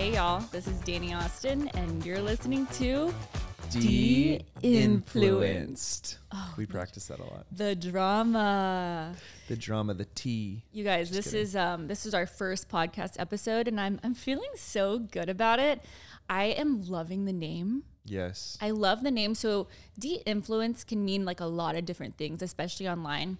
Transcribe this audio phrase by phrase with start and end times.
[0.00, 3.12] Hey, y'all, this is Dani Austin, and you're listening to
[3.68, 6.16] De-influenced.
[6.32, 7.44] Oh, we practice that a lot.
[7.52, 9.14] The Drama.
[9.48, 10.64] The drama, the T.
[10.72, 11.40] You guys, Just this kidding.
[11.42, 15.58] is um this is our first podcast episode, and I'm I'm feeling so good about
[15.58, 15.82] it.
[16.30, 17.82] I am loving the name.
[18.06, 18.56] Yes.
[18.58, 19.34] I love the name.
[19.34, 23.36] So de-influence can mean like a lot of different things, especially online.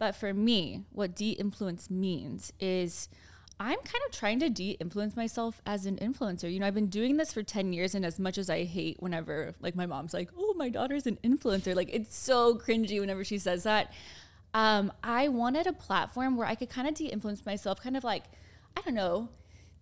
[0.00, 3.08] But for me, what de-influence means is
[3.62, 6.52] I'm kind of trying to de-influence myself as an influencer.
[6.52, 8.96] You know, I've been doing this for 10 years and as much as I hate
[9.00, 13.22] whenever like my mom's like, "Oh, my daughter's an influencer." Like it's so cringy whenever
[13.22, 13.92] she says that.
[14.52, 18.24] Um, I wanted a platform where I could kind of de-influence myself, kind of like
[18.76, 19.28] I don't know,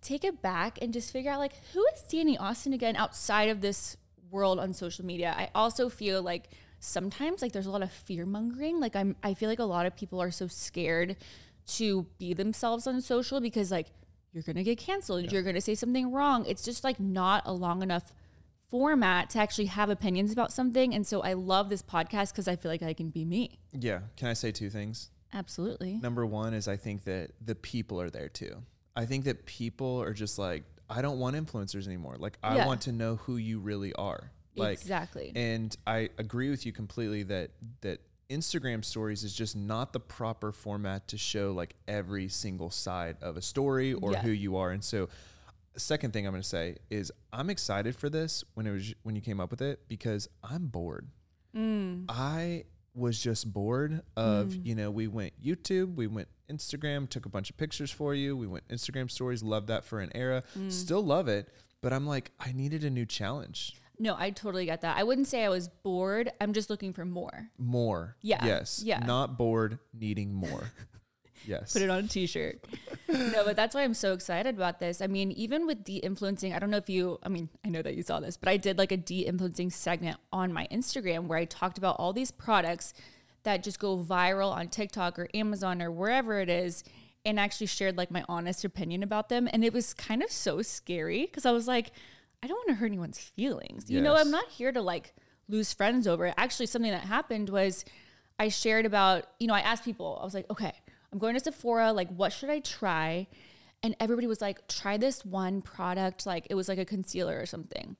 [0.03, 3.61] take it back and just figure out like who is Dani Austin again outside of
[3.61, 3.97] this
[4.29, 5.33] world on social media.
[5.35, 8.79] I also feel like sometimes like there's a lot of fear mongering.
[8.79, 11.15] Like I'm I feel like a lot of people are so scared
[11.67, 13.87] to be themselves on social because like
[14.33, 16.45] you're gonna get canceled, you're gonna say something wrong.
[16.45, 18.11] It's just like not a long enough
[18.69, 20.93] format to actually have opinions about something.
[20.93, 23.59] And so I love this podcast because I feel like I can be me.
[23.73, 23.99] yeah.
[24.15, 25.09] Can I say two things?
[25.33, 25.97] Absolutely.
[25.97, 28.63] Number one is I think that the people are there too.
[28.95, 32.15] I think that people are just like, I don't want influencers anymore.
[32.17, 32.65] Like, I Yeah.
[32.67, 34.31] want to know who you really are.
[34.57, 35.31] Like, exactly.
[35.35, 38.01] and I agree with you completely that that
[38.31, 43.35] Instagram stories is just not the proper format to show like every single side of
[43.37, 44.21] a story or Yeah.
[44.21, 44.71] who you are.
[44.71, 45.09] And so
[45.77, 49.15] second thing I'm going to say is I'm excited for this when it was when
[49.15, 51.07] you came up with it because I'm bored.
[51.55, 52.05] Mm.
[52.09, 57.29] I was just bored of, you know, we went YouTube, we went Instagram, took a
[57.29, 58.35] bunch of pictures for you.
[58.35, 60.43] We went Instagram stories, loved that for an era.
[60.57, 60.71] Mm.
[60.71, 61.47] Still love it,
[61.81, 63.75] but I'm like I needed a new challenge.
[64.01, 64.97] No, I totally get that.
[64.97, 66.31] I wouldn't say I was bored.
[66.41, 67.51] I'm just looking for more.
[67.59, 68.15] More.
[68.23, 68.43] Yeah.
[68.43, 68.81] Yes.
[68.83, 69.05] Yeah.
[69.05, 70.63] Not bored, needing more.
[71.45, 71.73] yes.
[71.73, 72.65] put it on a t-shirt.
[73.07, 75.03] no, but that's why I'm so excited about this.
[75.03, 77.93] I mean, even with de-influencing, I don't know if you, I mean, I know that
[77.93, 81.45] you saw this, but I did like a de-influencing segment on my Instagram where I
[81.45, 82.95] talked about all these products
[83.43, 86.83] that just go viral on TikTok or Amazon or wherever it is
[87.23, 90.63] and actually shared like my honest opinion about them and it was kind of so
[90.63, 91.91] scary because I was like
[92.43, 93.89] I don't want to hurt anyone's feelings.
[93.89, 95.13] You know, I'm not here to like
[95.47, 96.33] lose friends over it.
[96.37, 97.85] Actually, something that happened was
[98.39, 100.73] I shared about, you know, I asked people, I was like, okay,
[101.11, 103.27] I'm going to Sephora, like, what should I try?
[103.83, 106.25] And everybody was like, try this one product.
[106.25, 107.95] Like, it was like a concealer or something.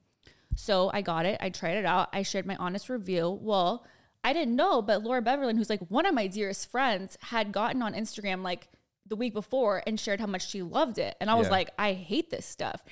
[0.56, 1.38] So I got it.
[1.42, 2.10] I tried it out.
[2.14, 3.30] I shared my honest review.
[3.42, 3.86] Well,
[4.24, 7.82] I didn't know, but Laura Beverlin, who's like one of my dearest friends, had gotten
[7.82, 8.68] on Instagram like
[9.08, 11.16] the week before and shared how much she loved it.
[11.20, 11.52] And I was Yeah.
[11.52, 12.84] like, I hate this stuff.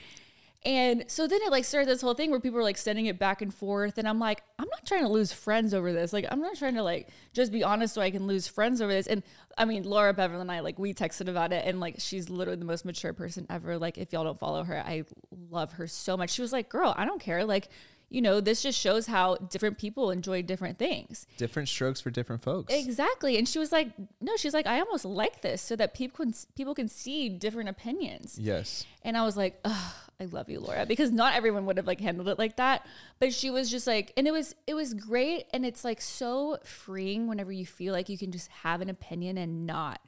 [0.66, 3.18] And so then it like started this whole thing where people were like sending it
[3.18, 3.98] back and forth.
[3.98, 6.12] And I'm like, I'm not trying to lose friends over this.
[6.12, 8.92] Like, I'm not trying to like just be honest so I can lose friends over
[8.92, 9.08] this.
[9.08, 9.24] And
[9.58, 11.66] I mean, Laura Beverlin and I, like, we texted about it.
[11.66, 13.78] And like, she's literally the most mature person ever.
[13.78, 15.06] Like, if y'all don't follow her, I
[15.50, 16.32] love her so much.
[16.32, 17.46] She was like, girl, I don't care.
[17.46, 17.70] Like,
[18.10, 21.28] you know, this just shows how different people enjoy different things.
[21.38, 22.74] Different strokes for different folks.
[22.74, 23.38] Exactly.
[23.38, 26.34] And she was like, no, she's like, I almost like this so that people can
[26.56, 28.38] people can see different opinions.
[28.42, 28.86] Yes.
[29.04, 32.02] And I was like, Ugh, I love you, Laura, because not everyone would have like
[32.02, 32.86] handled it like that.
[33.20, 36.58] But she was just like, and it was it was great, and it's like so
[36.66, 40.02] freeing whenever you feel like you can just have an opinion and not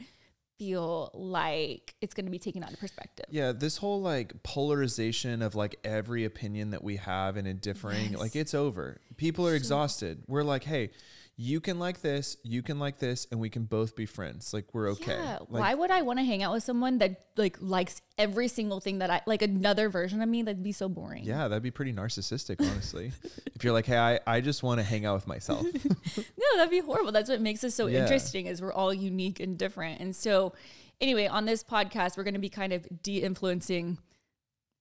[0.59, 3.25] feel like it's going to be taken out of perspective.
[3.29, 8.11] Yeah, this whole like polarization of like every opinion that we have and a differing,
[8.11, 8.19] Yes.
[8.19, 8.99] like it's over.
[9.17, 10.23] People are exhausted.
[10.27, 10.91] We're like, hey,
[11.43, 14.53] you can like this, you can like this, and we can both be friends.
[14.53, 15.13] Like we're okay.
[15.17, 15.39] Yeah.
[15.49, 18.79] Like, Why would I want to hang out with someone that like likes every single
[18.79, 20.43] thing that I like another version of me?
[20.43, 21.23] That'd be so boring.
[21.23, 23.11] Yeah, that'd be pretty narcissistic, honestly.
[23.55, 25.65] if you're like, hey, I, I just want to hang out with myself.
[26.17, 27.11] No, that'd be horrible.
[27.13, 28.01] That's what makes us so Yeah.
[28.01, 30.01] interesting is we're all unique and different.
[30.01, 30.53] And so
[30.99, 33.97] anyway, on this podcast, we're going to be kind of de-influencing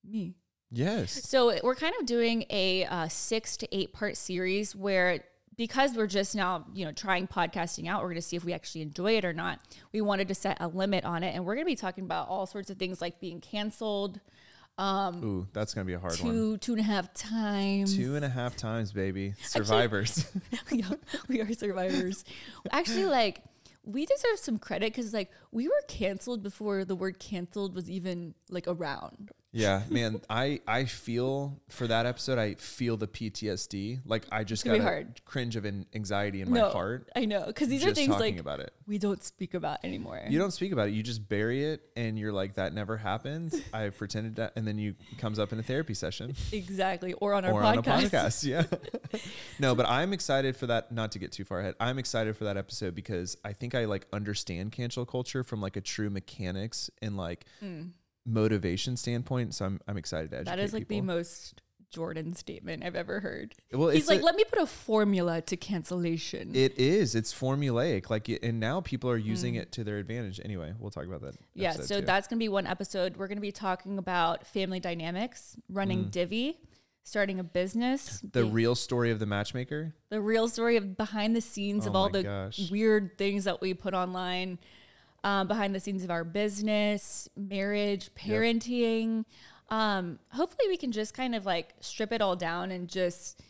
[0.05, 0.35] me.
[0.71, 1.13] yes.
[1.29, 5.21] So we're kind of doing a uh, six to eight part series where
[5.61, 8.55] because we're just now, you know, trying podcasting out, we're going to see if we
[8.55, 9.61] actually enjoy it or not.
[9.93, 12.29] We wanted to set a limit on it, and we're going to be talking about
[12.29, 14.21] all sorts of things like being canceled
[14.79, 16.33] um, Ooh, that's gonna be a hard one.
[16.33, 17.95] two, two and a half times.
[17.95, 19.35] Two and a half times, baby.
[19.43, 20.27] Survivors.
[20.71, 20.89] yeah,
[21.29, 22.25] we are survivors.
[22.71, 23.43] Actually, like
[23.85, 28.33] we deserve some credit because like we were canceled before the word canceled was even
[28.49, 29.33] like around.
[29.53, 30.21] Yeah, man.
[30.31, 32.39] I I feel for that episode.
[32.39, 34.01] I feel the PTSD.
[34.05, 35.21] Like I just got a hard.
[35.25, 37.09] cringe of an anxiety in my heart.
[37.17, 38.73] I know because these are things like about it.
[38.87, 40.21] we don't speak about anymore.
[40.29, 40.93] You don't speak about it.
[40.93, 44.79] You just bury it, and you're like, "That never happened." I pretended that, and then
[44.79, 47.77] you comes up in a therapy session exactly, or on our or podcast.
[47.77, 48.45] on a podcast.
[48.45, 49.21] Yeah.
[49.59, 50.93] no, but I'm excited for that.
[50.93, 51.75] Not to get too far ahead.
[51.81, 55.77] I'm excited for that episode because I think I like understand cancel culture from like
[55.77, 57.91] a true mechanics and like Mm.
[58.27, 59.55] Motivation standpoint.
[59.55, 63.19] So I'm I'm excited to educate That is like the most Jordan statement I've ever
[63.19, 63.53] heard.
[63.73, 66.55] well, He's like, a- let me put a formula to cancellation.
[66.55, 67.17] it is.
[67.17, 68.09] It's formulaic.
[68.11, 70.41] Like, and now people are using it to their advantage.
[70.45, 71.35] Anyway, we'll talk about that.
[71.35, 71.45] Mm.
[71.55, 72.07] yeah, so too.
[72.07, 73.17] that's gonna be one episode.
[73.17, 76.61] We're gonna be talking about family dynamics, running Divi,
[77.03, 78.33] starting a business, Mm.
[78.35, 79.95] the the, real story of the matchmaker.
[80.11, 82.71] the real story of behind the scenes of Oh all the gosh.
[82.71, 84.59] weird things that we put online,
[85.25, 89.25] um, behind the scenes of our business, marriage, parenting.
[89.69, 93.41] Um, hopefully, we can just kind of like strip it all down and just,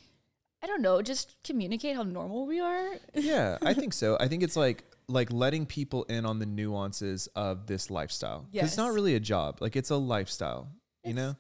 [0.63, 2.91] I don't know, just communicate how normal we are.
[3.15, 4.17] yeah, I think so.
[4.21, 8.47] I think it's like like letting people in on the nuances of this lifestyle.
[8.63, 9.59] 'Cause It's not really a job.
[9.61, 10.69] Like it's a lifestyle.
[11.05, 11.37] You know,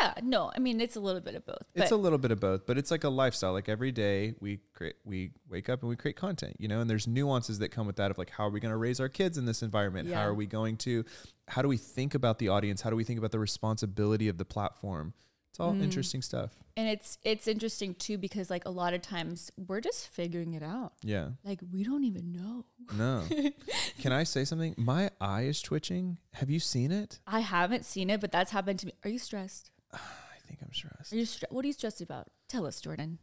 [0.00, 1.62] Yeah, no, I mean it's a little bit of both.
[1.74, 3.52] it's a little bit of both, but it's like a lifestyle.
[3.52, 6.56] Like every day we create, we wake up and we create content.
[6.58, 8.72] You know, and there's nuances that come with that of like how are we going
[8.72, 10.10] to raise our kids in this environment?
[10.12, 11.04] How are we going to?
[11.48, 12.80] How do we think about the audience?
[12.80, 15.12] How do we think about the responsibility of the platform?
[15.50, 15.82] It's all Mm.
[15.82, 16.50] interesting stuff.
[16.76, 20.62] and it's it's interesting too because like a lot of times we're just figuring it
[20.64, 20.94] out.
[21.02, 21.28] Yeah.
[21.44, 22.64] Like we don't even know.
[22.96, 23.22] No.
[24.00, 24.74] Can I say something?
[24.76, 26.18] My eye is twitching.
[26.32, 27.20] Have you seen it?
[27.26, 28.92] I haven't seen it, but that's happened to me.
[29.04, 29.70] Are you stressed?
[29.94, 31.12] I think I'm stressed.
[31.12, 32.28] Are you stre- what are you stressed about?
[32.48, 33.18] Tell us, Jordan.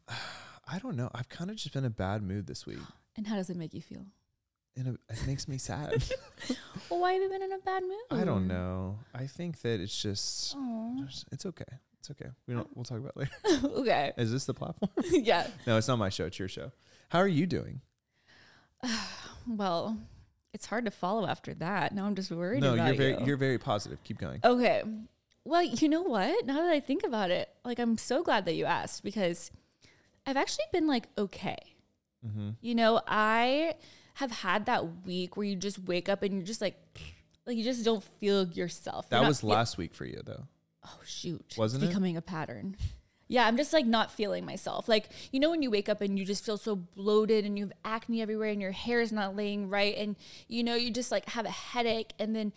[0.68, 1.09] I don't know.
[1.13, 2.79] I've kind of just been in a bad mood this week.
[3.18, 4.06] And how does it make you feel?
[4.77, 6.01] And it it makes me sad.
[6.89, 8.19] Well, why have you been in a bad mood?
[8.21, 9.00] I don't know.
[9.13, 10.56] I think that it's just,
[11.00, 11.65] just- it's okay.
[12.00, 12.29] It's okay.
[12.47, 13.67] We don't we'll talk about it later.
[13.81, 14.12] okay.
[14.17, 14.91] Is this the platform?
[15.12, 15.47] yeah.
[15.67, 16.71] no, it's not my show, it's your show.
[17.09, 17.81] How are you doing?
[19.47, 19.97] Well,
[20.53, 21.94] it's hard to follow after that.
[21.95, 23.25] Now I'm just worried no, about you're very you.
[23.25, 24.03] you're very positive.
[24.03, 24.39] Keep going.
[24.44, 24.83] Okay.
[25.43, 26.45] Well, you know what?
[26.45, 29.51] Now that I think about it, like I'm so glad that you asked because
[30.25, 31.57] I've actually been like okay.
[32.25, 32.49] Mm-hmm.
[32.61, 33.75] You know, I
[34.15, 36.77] have had that week where you just wake up and you're just like
[37.45, 39.09] like you just don't feel yourself.
[39.09, 40.47] That was feel- last week for you though.
[40.85, 41.55] Oh shoot.
[41.57, 41.85] Wasn't it?
[41.85, 42.75] it's becoming a pattern.
[43.31, 44.89] Yeah, I'm just like not feeling myself.
[44.89, 47.63] Like, you know, when you wake up and you just feel so bloated and you
[47.63, 50.17] have acne everywhere and your hair is not laying right and
[50.49, 52.51] you know, you just like have a headache and then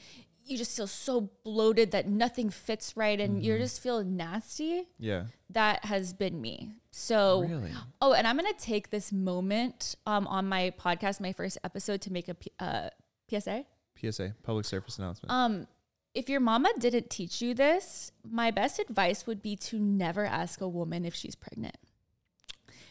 [0.47, 3.45] you just feel so bloated that nothing fits right and Mm-hmm.
[3.45, 4.87] you're just feeling nasty.
[4.99, 5.25] Yeah.
[5.51, 6.73] That has been me.
[6.91, 7.73] So, Really?
[8.01, 12.01] oh, and I'm going to take this moment um, on my podcast, my first episode,
[12.03, 12.91] to make a P- uh,
[13.31, 13.65] PSA.
[14.01, 15.31] PSA, public service announcement.
[15.33, 15.67] Um,
[16.15, 20.61] if your mama didn't teach you this, my best advice would be to never ask
[20.61, 21.77] a woman if she's pregnant.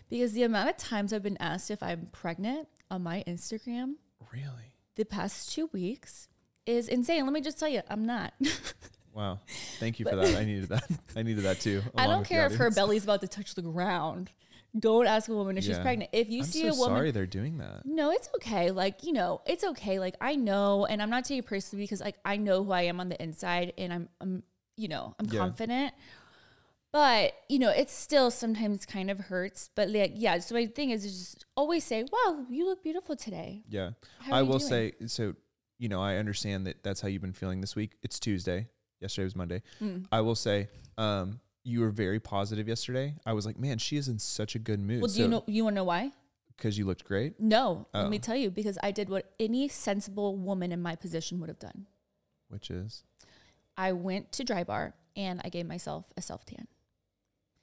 [0.10, 3.94] Because the amount of times I've been asked if I'm pregnant on my Instagram
[4.32, 4.74] really?
[4.96, 6.28] the past two weeks
[6.66, 7.24] is insane.
[7.26, 8.34] Let me just tell you, I'm not.
[9.14, 9.42] Wow.
[9.80, 10.36] Thank you for that.
[10.36, 10.90] I needed that.
[11.16, 11.84] I needed that too.
[11.96, 14.32] I don't care if her belly's about to touch the ground.
[14.78, 16.10] Don't ask a woman if she's pregnant.
[16.14, 17.86] If you I'm see so a woman sorry they're doing that.
[17.86, 18.72] No, it's okay.
[18.72, 20.00] Like, you know, it's okay.
[20.00, 22.82] Like, I know, and I'm not taking it personally because, like, I know who I
[22.84, 24.42] am on the inside and I'm, I'm
[24.78, 25.42] you know, I'm Yeah.
[25.42, 25.94] confident.
[26.92, 29.70] But, you know, it still sometimes kind of hurts.
[29.76, 30.40] But, like, yeah.
[30.40, 33.62] So, my thing is, is just always say, wow, you look beautiful today.
[33.70, 33.92] Yeah.
[34.32, 34.70] I will doing?
[34.70, 35.36] say so
[35.80, 37.94] you know, I understand that that's how you've been feeling this week.
[38.04, 38.68] It's Tuesday.
[39.00, 39.62] Yesterday was Monday.
[39.82, 40.06] Mm.
[40.12, 43.16] I will say um you were very positive yesterday.
[43.26, 45.02] I was like, man, she is in such a good mood.
[45.02, 46.12] Well, do you know, you want to know why?
[46.58, 47.88] because you looked great, No.
[47.94, 48.02] Oh.
[48.02, 51.50] Let me tell you, because I did what any sensible woman in my position would
[51.50, 51.88] have done.
[52.50, 53.04] which is
[53.76, 56.68] I went to Drybar and I gave myself a self tan.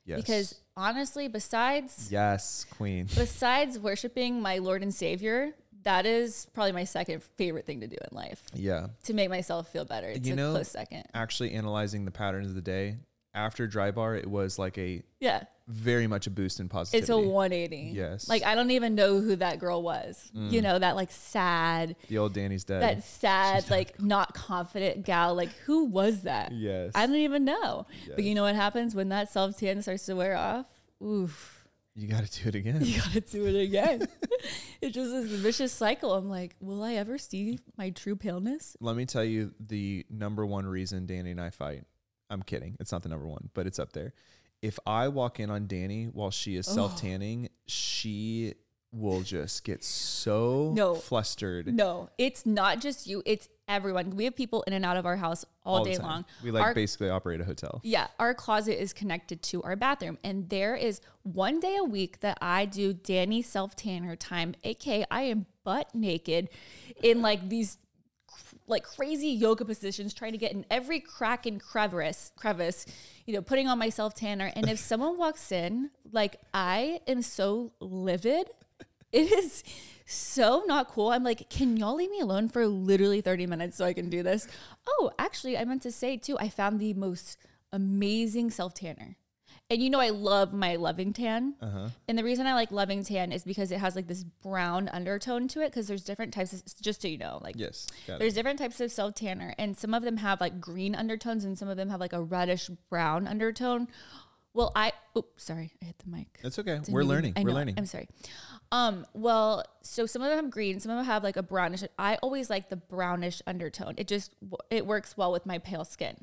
[0.04, 0.20] yes.
[0.20, 3.06] Because honestly, besides yes, queen.
[3.14, 5.52] besides worshiping my Lord and Savior,
[5.84, 8.88] that is probably my second favorite thing to do in life Yeah.
[9.04, 10.08] to make myself feel better.
[10.08, 11.04] It's You a know- close second.
[11.14, 12.98] Actually analyzing the patterns of the day
[13.34, 17.00] after Drybar, it was like a Yeah, very much a boost in positivity.
[17.02, 17.92] it's a 180.
[17.94, 18.28] Yes.
[18.28, 20.30] Like I don't even know who that girl was.
[20.36, 20.50] Mm.
[20.50, 22.82] You know that like sad, the old Dani's dead.
[22.82, 25.34] that sad, like not confident gal.
[25.36, 26.50] Like who was that?
[26.52, 26.90] yes.
[26.94, 27.86] I don't even know.
[28.16, 30.66] But you know what happens when that self tan starts to wear off?
[31.02, 31.59] Oof.
[31.94, 32.80] You got to do it again.
[32.84, 34.06] You gotta do it again.
[34.80, 36.14] it's just is a vicious cycle.
[36.14, 38.76] I'm like, will I ever see my true paleness?
[38.80, 41.84] Let me tell you the number one reason Dani and I fight.
[42.30, 42.76] I'm kidding.
[42.78, 44.14] It's not the number one, but it's up there.
[44.62, 48.54] If I walk in on Dani while she is self tanning, she
[48.92, 50.94] will just get so No.
[50.96, 54.10] flustered No, it's not just you, it's everyone.
[54.10, 56.24] We have people in and out of our house all, the day long.
[56.42, 57.80] We like Our- basically operate a hotel.
[57.82, 60.18] yeah, our closet is connected to our bathroom.
[60.24, 65.06] And there is one day a week that I do Dani self tanner time, aka
[65.10, 66.48] I am butt naked
[67.02, 67.78] in like these
[68.66, 72.86] like crazy yoga positions, trying to get in every crack and crevice, crevice,
[73.26, 74.52] you know, putting on my self tanner.
[74.54, 78.48] And if someone walks in, like I am so livid,
[79.12, 79.62] it is
[80.10, 81.10] so not cool.
[81.10, 84.22] I'm like, can y'all leave me alone for literally 30 minutes so I can do
[84.22, 84.48] this?
[84.86, 87.38] Oh, actually, I meant to say too, I found the most
[87.72, 89.16] amazing self tanner.
[89.72, 91.54] And you know, I love my loving tan.
[91.62, 91.90] Uh-huh.
[92.08, 95.46] And the reason I like loving tan is because it has like this brown undertone
[95.46, 95.66] to it.
[95.66, 97.86] Because there's different types of, just so you know, like Yes.
[98.08, 98.34] There's it.
[98.34, 101.68] different types of self tanner, and some of them have like green undertones, and some
[101.68, 103.86] of them have like a reddish brown undertone.
[104.52, 106.38] Well, I oops, sorry, I hit the mic.
[106.42, 106.72] That's okay.
[106.74, 107.32] Didn't We're even- learning.
[107.36, 107.74] I We're learning.
[107.78, 108.08] I'm sorry.
[108.72, 111.82] Um, well, so some of them have green, some of them have like a brownish.
[111.98, 113.94] I always like the brownish undertone.
[113.96, 114.34] It just
[114.70, 116.16] it works well with my pale skin.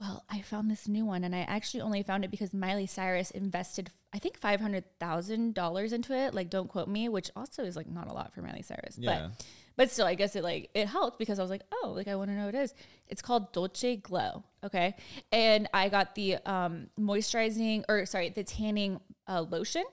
[0.00, 3.32] Well, I found this new one, and I actually only found it because Miley Cyrus
[3.32, 6.34] invested, I think, five hundred thousand dollars into it.
[6.34, 9.28] Like, don't quote me, which also is like not a lot for Miley Cyrus, Yeah.
[9.32, 9.44] but
[9.78, 12.16] but still, I guess it like it helped because I was like, oh, like I
[12.16, 12.74] want to know what it is.
[13.06, 14.96] It's called Dolce Glow, okay,
[15.30, 19.84] and I got the um moisturizing or sorry, the tanning uh, lotion.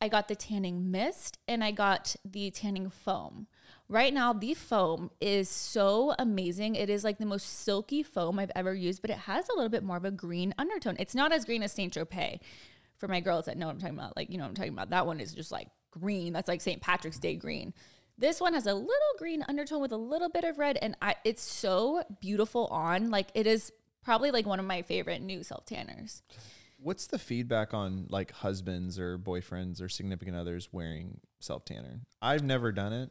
[0.00, 3.46] I got the tanning mist, and I got the tanning foam.
[3.86, 6.74] Right now, the foam is so amazing.
[6.74, 9.68] It is like the most silky foam I've ever used, but it has a little
[9.68, 10.96] bit more of a green undertone.
[10.98, 12.40] It's not as green as Saint Tropez.
[12.96, 14.72] For my girls that know what I'm talking about, like you know what I'm talking
[14.72, 14.88] about.
[14.88, 16.32] That one is just like green.
[16.32, 16.80] That's like St.
[16.80, 17.74] Patrick's Day green.
[18.16, 21.16] This one has a little green undertone with a little bit of red, and I
[21.24, 23.10] it's so beautiful on.
[23.10, 23.72] Like it is
[24.04, 26.22] probably like one of my favorite new self tanners.
[26.78, 32.02] What's the feedback on like husbands or boyfriends or significant others wearing self tanner?
[32.22, 33.10] I've never done it.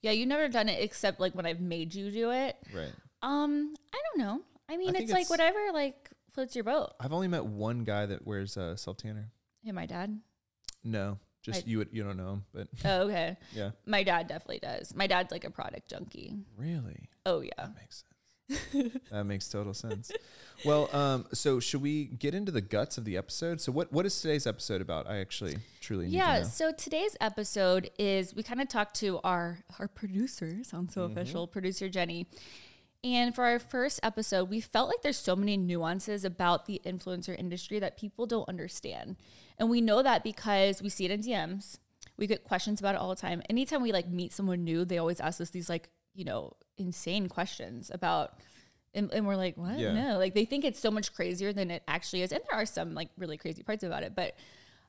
[0.00, 2.56] Yeah, you've never done it except like when I've made you do it.
[2.74, 2.92] Right.
[3.22, 4.42] Um, I don't know.
[4.68, 6.92] I mean, think it's like it's- whatever like floats your boat.
[7.00, 9.30] I've only met one guy that wears a self tanner.
[9.62, 10.20] Hey, my dad.
[10.84, 11.18] No,
[11.52, 11.78] just I- you.
[11.78, 13.36] would- You don't know but Oh, okay.
[13.54, 13.70] yeah.
[13.86, 14.94] My dad definitely does.
[14.94, 16.36] My dad's like a product junkie.
[16.56, 17.50] Really, Oh yeah.
[17.58, 18.04] that makes sense.
[19.10, 20.10] that makes total sense.
[20.64, 23.60] Well, um, so should we get into the guts of the episode?
[23.60, 25.08] So, what what is today's episode about?
[25.08, 26.48] I actually truly need Yeah, to know.
[26.48, 31.12] so today's episode is we kind of talked to our our producer, sounds so Mm-hmm.
[31.16, 32.26] official, producer Jenny.
[33.04, 37.38] And for our first episode, we felt like there's so many nuances about the influencer
[37.38, 39.14] industry that people don't understand.
[39.58, 41.78] And we know that because we see it in DMs.
[42.16, 43.42] We get questions about it all the time.
[43.48, 47.28] Anytime we like meet someone new, they always ask us these like, you know, insane
[47.28, 48.38] questions about
[48.94, 49.78] and, and we're like, what?
[49.78, 49.92] Yeah.
[49.92, 52.32] No, like they think it's so much crazier than it actually is.
[52.32, 54.14] And there are some like really crazy parts about it.
[54.14, 54.34] But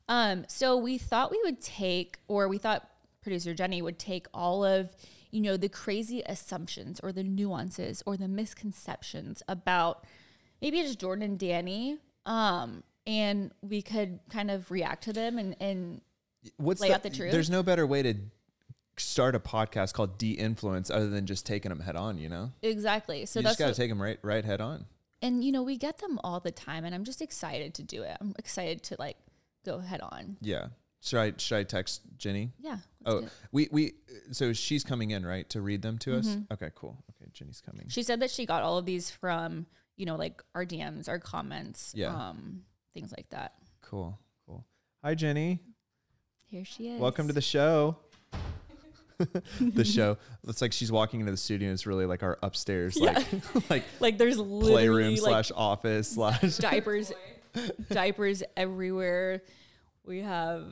[0.07, 2.89] um, so we thought we would take, or we thought
[3.21, 4.89] producer Jenny would take all of,
[5.31, 10.05] you know, the crazy assumptions or the nuances or the misconceptions about
[10.61, 11.97] maybe just Jordan and Dani.
[12.25, 16.01] Um, and we could kind of react to them and, and
[16.57, 17.31] What's lay out the truth?
[17.31, 18.13] There's no better way to
[18.97, 22.17] start a podcast called de-influence other than just taking them head on.
[22.17, 23.25] You know, exactly.
[23.25, 24.85] So you that's just got to take them right right head on.
[25.21, 28.03] and you know, we get them all the time and I'm just excited to do
[28.03, 28.15] it.
[28.21, 29.17] I'm excited to like
[29.65, 30.37] go head on.
[30.41, 30.67] Yeah.
[31.01, 32.51] Should I should I text Jenny?
[32.59, 32.77] Yeah.
[33.05, 33.93] Oh, we we
[34.31, 36.27] so she's coming in right to read them to us.
[36.27, 36.53] Mm-hmm.
[36.53, 36.97] Okay, cool.
[37.11, 37.87] Okay, Jenny's coming.
[37.89, 41.19] She said that she got all of these from, you know, like our DMs, our
[41.19, 42.13] comments, Yeah.
[42.13, 42.63] um,
[42.93, 43.53] things like that.
[43.81, 44.65] Cool, cool.
[45.03, 45.59] Hi, Jenny.
[46.47, 46.99] Here she is.
[46.99, 47.97] Welcome to the show.
[49.59, 50.17] the show.
[50.47, 51.71] It's like she's walking into the studio.
[51.71, 53.25] It's really like our upstairs, like
[53.69, 56.57] like like there's playroom like slash office slash.
[56.57, 57.11] diapers,
[57.89, 59.43] diapers everywhere.
[60.05, 60.65] We have.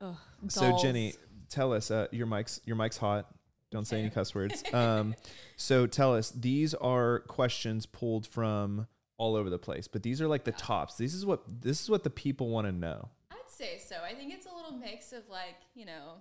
[0.00, 0.78] Oh, So.
[0.80, 1.14] Jenny,
[1.48, 1.90] tell us.
[1.90, 3.26] Uh, your mic's your mic's hot.
[3.70, 4.62] Don't say any cuss words.
[4.72, 5.14] Um,
[5.56, 6.30] so tell us.
[6.30, 8.86] These are questions pulled from
[9.20, 10.94] all over the place, but these are like the tops.
[10.94, 13.10] This is what this is what the people want to know.
[13.30, 13.96] I'd say so.
[14.02, 16.14] I think it's a little mix of like, you know,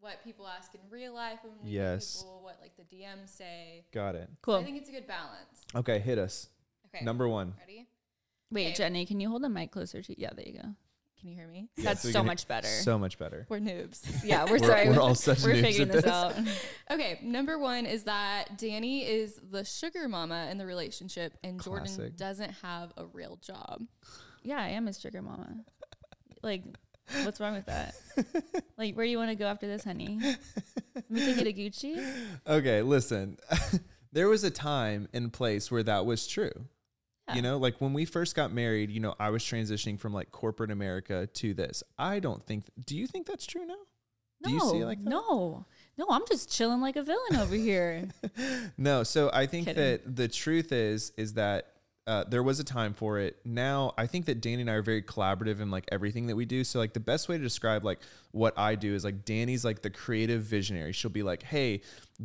[0.00, 2.16] what people ask in real life and Yes.
[2.22, 3.84] people, what like the DMs say.
[3.92, 4.30] Got it.
[4.40, 4.56] Cool.
[4.56, 5.66] I think it's a good balance.
[5.74, 6.48] Okay, hit us.
[6.94, 7.04] Okay.
[7.04, 7.52] Number one.
[7.60, 7.88] Ready?
[8.50, 8.74] Wait, Okay.
[8.74, 10.18] Jenny, can you hold the mic closer to?
[10.20, 10.68] Yeah, there you go.
[11.20, 11.68] Can you hear me?
[11.78, 12.68] That's we so can- much better.
[12.68, 13.46] So much better.
[13.48, 14.02] We're noobs.
[14.24, 14.88] Yeah, we're, We're- sorry.
[14.90, 16.12] we're all such We're noobs figuring at this this.
[16.12, 16.34] out.
[16.90, 17.18] okay.
[17.22, 22.50] Number one is that Danny is the sugar mama in the relationship and Jordan doesn't
[22.62, 23.82] have a real job.
[24.42, 25.56] Yeah, I am a sugar mama.
[26.42, 26.62] Like,
[27.24, 27.94] what's wrong with that?
[28.76, 30.18] like, where do you want to go after this, honey?
[30.94, 32.06] Let me take you to Gucci.
[32.46, 33.38] Okay, listen.
[34.12, 36.52] there was a time and place where that was true.
[37.34, 40.30] You know, like when we first got married, you know, I was transitioning from like
[40.30, 41.82] corporate America to this.
[41.98, 43.74] I don't think do you think that's true now?
[44.42, 45.10] No, Do you see like that?
[45.10, 45.64] no,
[45.98, 46.06] no.
[46.10, 48.08] I'm just chilling like a villain over here.
[48.78, 49.82] No, so I think Kidding.
[49.82, 51.72] that the truth is is that
[52.06, 53.36] uh, there was a time for it.
[53.44, 56.44] Now I think that Dani and I are very collaborative in like everything that we
[56.44, 56.62] do.
[56.62, 57.98] So like the best way to describe like
[58.30, 60.92] what I do is like Dani's like the creative visionary.
[60.92, 61.80] She'll be like, "Hey,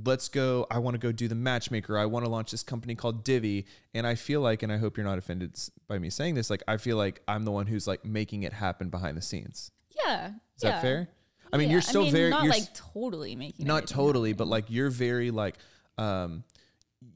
[0.05, 0.67] let's go.
[0.69, 1.97] I want to go do the matchmaker.
[1.97, 4.97] I want to launch this company called Divi." And I feel like, and I hope
[4.97, 5.57] you're not offended
[5.87, 8.53] by me saying this, like I feel like I'm the one who's like making it
[8.53, 9.71] happen behind the scenes.
[9.89, 10.71] Yeah, Is yeah.
[10.71, 11.09] that fair?
[11.51, 14.91] I mean, Yeah, you're still very not like totally making not totally, but like you're
[14.91, 15.55] very like
[15.97, 16.43] um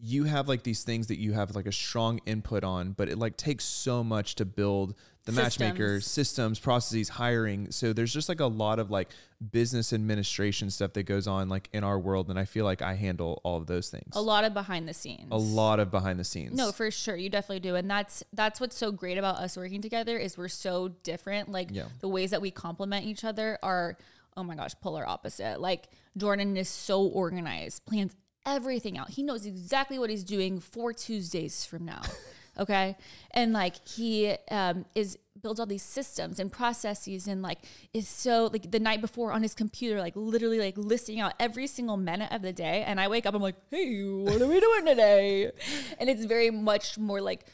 [0.01, 3.19] you have like these things that you have like a strong input on, but it
[3.19, 6.05] like takes so much to build the matchmaker Systems.
[6.11, 7.71] systems, processes, hiring.
[7.71, 9.09] So there's just like a lot of like
[9.51, 12.93] business administration stuff that goes on like in our world, and I feel like I
[12.95, 14.09] handle all of those things.
[14.13, 15.27] a lot of behind the scenes.
[15.31, 16.55] a lot of behind the scenes.
[16.55, 19.81] No, for sure, you definitely do, and that's that's what's so great about us working
[19.81, 21.51] together is we're so different.
[21.51, 21.85] Like Yeah.
[22.01, 23.97] the ways that we complement each other are,
[24.37, 25.59] oh my gosh, polar opposite.
[25.59, 28.15] Like Jordan is so organized, plans
[28.45, 29.09] everything out.
[29.11, 32.01] He knows exactly what he's doing four Tuesdays from now.
[32.57, 32.95] Okay,
[33.31, 37.59] and like he um, is builds all these systems and processes and like
[37.93, 41.67] is so like the night before on his computer like literally like listing out every
[41.67, 44.59] single minute of the day and i wake up i'm like hey what are we
[44.61, 45.51] doing today
[45.99, 47.45] and it's very much more like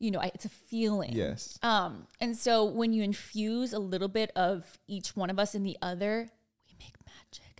[0.00, 1.56] you know I, it's a feeling Yes.
[1.62, 5.62] um and so when you infuse a little bit of each one of us in
[5.62, 6.37] the other we make magic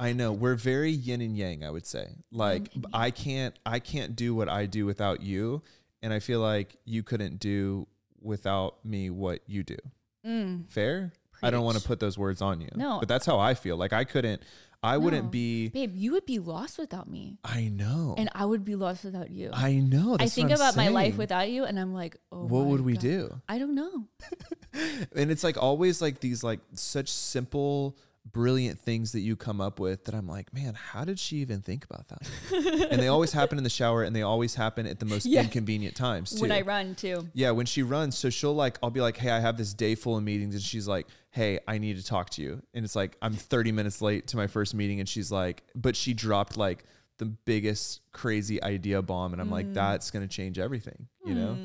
[0.01, 1.65] I know we're very yin and yang.
[1.65, 2.95] I would say, like mm-hmm.
[2.95, 5.63] I can't, I can't do what I do without you,
[6.03, 7.87] and I feel like you couldn't do
[8.21, 9.77] without me what you do.
[10.27, 10.71] Mm.
[10.71, 11.13] Fair.
[11.43, 12.69] I don't want to put those words on you.
[12.75, 12.99] No.
[12.99, 13.77] but that's how I feel.
[13.77, 14.43] Like I couldn't,
[14.83, 15.01] I No.
[15.01, 15.69] wouldn't be.
[15.69, 18.15] babe you would be lost without me I know.
[18.17, 20.17] and i would be lost without you I know.
[20.19, 23.03] I think about my life without you, and I'm like, oh, What would we God.
[23.03, 23.41] do?
[23.49, 24.07] I don't know.
[25.15, 27.97] and it's like always like these like such simple
[28.33, 31.61] brilliant things that you come up with that I'm like, man, how did she even
[31.61, 32.89] think about that?
[32.91, 35.45] and they always happen in the shower and they always happen at the most Yes.
[35.45, 36.43] inconvenient times too.
[36.43, 37.29] When I run too.
[37.35, 39.95] yeah, when she runs, so she'll like, I'll be like, hey, I have this day
[39.95, 42.97] full of meetings, and she's like, hey, I need to talk to you, and it's
[42.97, 46.57] like I'm 30 minutes late to my first meeting, and she's like, but she dropped
[46.57, 46.85] like
[47.19, 49.53] the biggest crazy idea bomb, and I'm Mm.
[49.53, 51.59] like, that's gonna change everything, you know,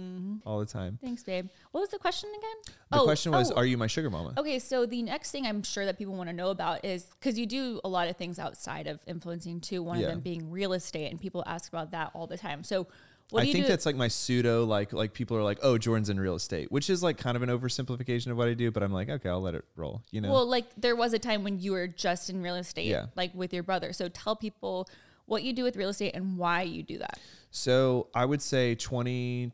[0.45, 0.97] all the time.
[1.01, 1.49] Thanks, babe.
[1.71, 2.75] What was the question again?
[2.91, 4.33] The Oh, question was, oh, are you my sugar mama?
[4.37, 7.37] Okay, so the next thing I'm sure that people want to know about is because
[7.37, 9.83] you do a lot of things outside of influencing too.
[9.83, 10.05] One Yeah.
[10.07, 12.63] of them being real estate, and people ask about that all the time.
[12.63, 12.87] So,
[13.29, 16.19] what I think that's like my pseudo like like people are like, oh, Jordan's in
[16.19, 18.91] real estate, which is like kind of an oversimplification of what I do, but I'm
[18.93, 20.03] like, okay, I'll let it roll.
[20.11, 22.85] You know, well, like there was a time when you were just in real estate,
[22.85, 23.07] Yeah.
[23.15, 23.91] like with your brother.
[23.93, 24.87] So tell people
[25.25, 27.17] what you do with real estate and why you do that.
[27.49, 29.51] so I would say 20.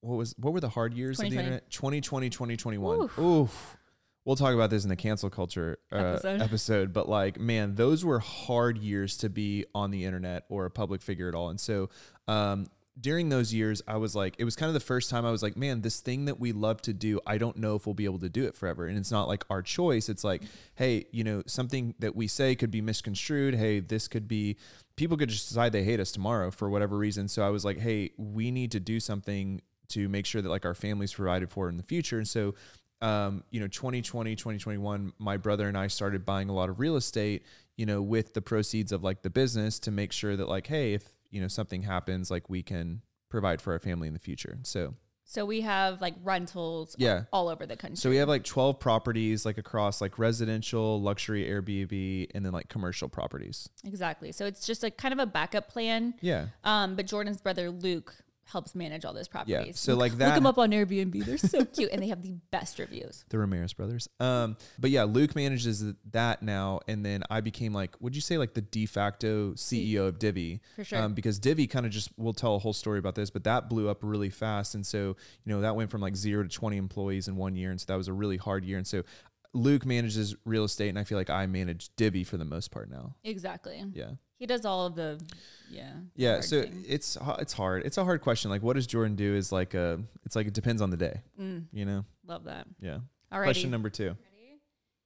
[0.00, 1.70] What was what were the hard years of the internet?
[1.70, 3.10] 2020, 2021.
[3.18, 3.76] Oof.
[4.24, 6.42] We'll talk about this in the cancel culture uh, Episode.
[6.42, 6.92] episode.
[6.92, 11.00] but like, man, those were hard years to be on the internet or a public
[11.00, 11.48] figure at all.
[11.48, 11.88] And so,
[12.28, 12.66] um,
[13.00, 15.42] during those years, I was like, it was kind of the first time I was
[15.42, 18.04] like, man, this thing that we love to do, I don't know if we'll be
[18.04, 18.86] able to do it forever.
[18.86, 20.10] And it's not like our choice.
[20.10, 20.42] It's like,
[20.74, 23.54] hey, you know, something that we say could be misconstrued.
[23.54, 24.58] Hey, this could be,
[24.96, 27.26] people could just decide they hate us tomorrow for whatever reason.
[27.26, 30.64] So I was like, hey, we need to do something to make sure that like
[30.64, 32.18] our family's provided for in the future.
[32.18, 32.54] And so,
[33.02, 36.96] um, you know, 2020, 2021, my brother and I started buying a lot of real
[36.96, 37.44] estate,
[37.76, 40.94] you know, with the proceeds of like the business to make sure that like, hey,
[40.94, 44.58] if, you know, something happens, like we can provide for our family in the future.
[44.64, 47.22] So, So we have like rentals, Yeah.
[47.32, 47.96] all over the country.
[47.96, 52.68] so we have like 12 properties like across like residential, luxury Airbnb, and then like
[52.68, 53.68] commercial properties.
[53.84, 54.32] exactly.
[54.32, 56.14] So it's just like kind of a backup plan.
[56.20, 56.46] Yeah.
[56.64, 58.12] Um, but Jordan's brother Luke
[58.50, 59.66] helps manage all those properties.
[59.66, 59.72] Yeah.
[59.72, 61.24] so like look them up on Airbnb.
[61.24, 63.24] They're so cute, and they have the best reviews.
[63.28, 64.08] the Ramirez brothers.
[64.18, 68.38] Um, but yeah, Luke manages that now, and then I became like, would you say
[68.38, 70.60] like the de facto CEO of Divi?
[70.76, 70.98] For sure.
[71.00, 73.68] Um, because Divi kind of just we'll tell a whole story about this, but that
[73.68, 76.76] blew up really fast, and so you know that went from like zero to twenty
[76.76, 79.02] employees in one year, and so that was a really hard year, and so.
[79.52, 82.88] Luke manages real estate, and I feel like I manage Divi for the most part
[82.88, 83.16] now.
[83.24, 83.84] Exactly.
[83.92, 85.20] Yeah, He does all of the,
[85.70, 85.92] yeah.
[86.16, 86.40] yeah.
[86.40, 86.86] So things.
[86.88, 87.84] it's it's hard.
[87.84, 88.50] It's a hard question.
[88.50, 89.34] Like, what does Jordan do?
[89.36, 90.00] Is like a.
[90.24, 91.20] It's like it depends on the day.
[91.38, 92.04] Mm, You know.
[92.26, 92.66] love that.
[92.80, 92.98] Yeah.
[93.30, 94.08] all right Question number two.
[94.08, 94.58] Ready?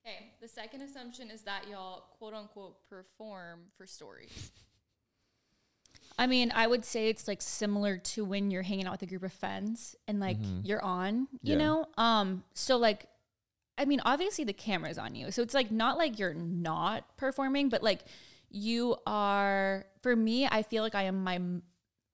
[0.07, 0.31] Okay.
[0.41, 4.53] The second assumption is that y'all quote unquote perform for stories.
[6.17, 9.07] I mean, I would say it's like similar to when you're hanging out with a
[9.07, 11.57] group of friends and like you're on, you Yeah.
[11.57, 11.87] know?
[11.99, 13.07] Um, so like
[13.77, 15.33] I mean, obviously the camera's on you.
[15.33, 18.05] So it's like not like you're not performing, but like
[18.55, 21.41] you are for me, I feel like I am my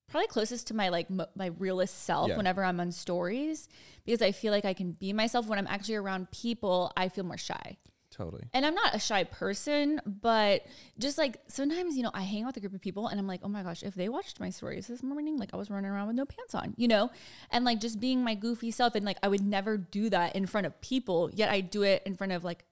[0.08, 2.36] probably closest to my like m- my realist self Yeah.
[2.36, 3.68] whenever I'm on stories
[4.04, 7.24] because I feel like I can be myself when I'm actually around people, I feel
[7.24, 7.76] more shy.
[8.10, 8.42] Totally.
[8.52, 10.66] And I'm not a shy person, but
[10.98, 13.28] just like sometimes, you know, I hang out with a group of people and I'm
[13.28, 15.90] like, oh my gosh, if they watched my stories this morning, like I was running
[15.90, 17.10] around with no pants on, you know?
[17.52, 18.96] And like just being my goofy self.
[18.96, 22.02] And like I would never do that in front of people, yet I do it
[22.04, 22.64] in front of like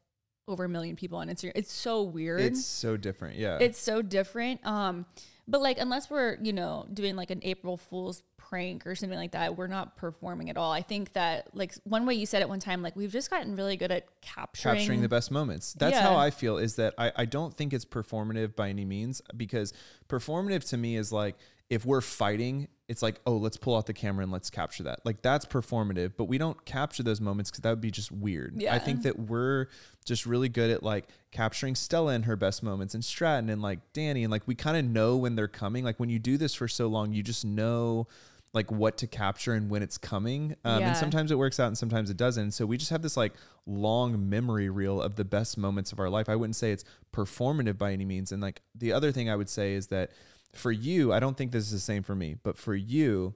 [0.48, 1.52] over a million people on Instagram.
[1.54, 2.40] It's so weird.
[2.40, 3.38] It's so different.
[3.38, 3.58] Yeah.
[3.60, 4.64] It's so different.
[4.66, 5.06] Um,
[5.46, 9.32] But like, unless we're, you know, doing like an April Fool's prank or something like
[9.32, 10.72] that, we're not performing at all.
[10.72, 13.56] I think that, like, one way you said it one time, like, we've just gotten
[13.56, 15.72] really good at capturing, capturing the best moments.
[15.74, 16.02] That's Yeah.
[16.02, 19.72] how I feel is that I, I don't think it's performative by any means because
[20.08, 21.36] performative to me is like
[21.70, 25.04] if we're fighting, it's like, oh, let's pull out the camera and let's capture that.
[25.04, 28.54] Like that's performative, but we don't capture those moments because that would be just weird.
[28.56, 28.74] Yeah.
[28.74, 29.66] I think that we're
[30.06, 33.80] just really good at like capturing Stella in her best moments and Stratton and like
[33.92, 35.84] Dani and like we kind of know when they're coming.
[35.84, 38.06] Like when you do this for so long, you just know
[38.54, 40.56] like what to capture and when it's coming.
[40.64, 40.88] Um, Yeah.
[40.88, 42.52] And sometimes it works out and sometimes it doesn't.
[42.52, 43.34] So we just have this like
[43.66, 46.30] long memory reel of the best moments of our life.
[46.30, 48.32] I wouldn't say it's performative by any means.
[48.32, 50.12] And like the other thing I would say is that
[50.52, 53.34] for you, I don't think this is the same for me, but for you,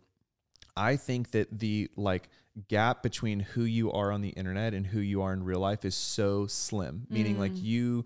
[0.76, 2.28] I think that the like
[2.68, 5.84] gap between who you are on the internet and who you are in real life
[5.84, 7.06] is so slim.
[7.08, 7.62] Meaning like mm.
[7.62, 8.04] you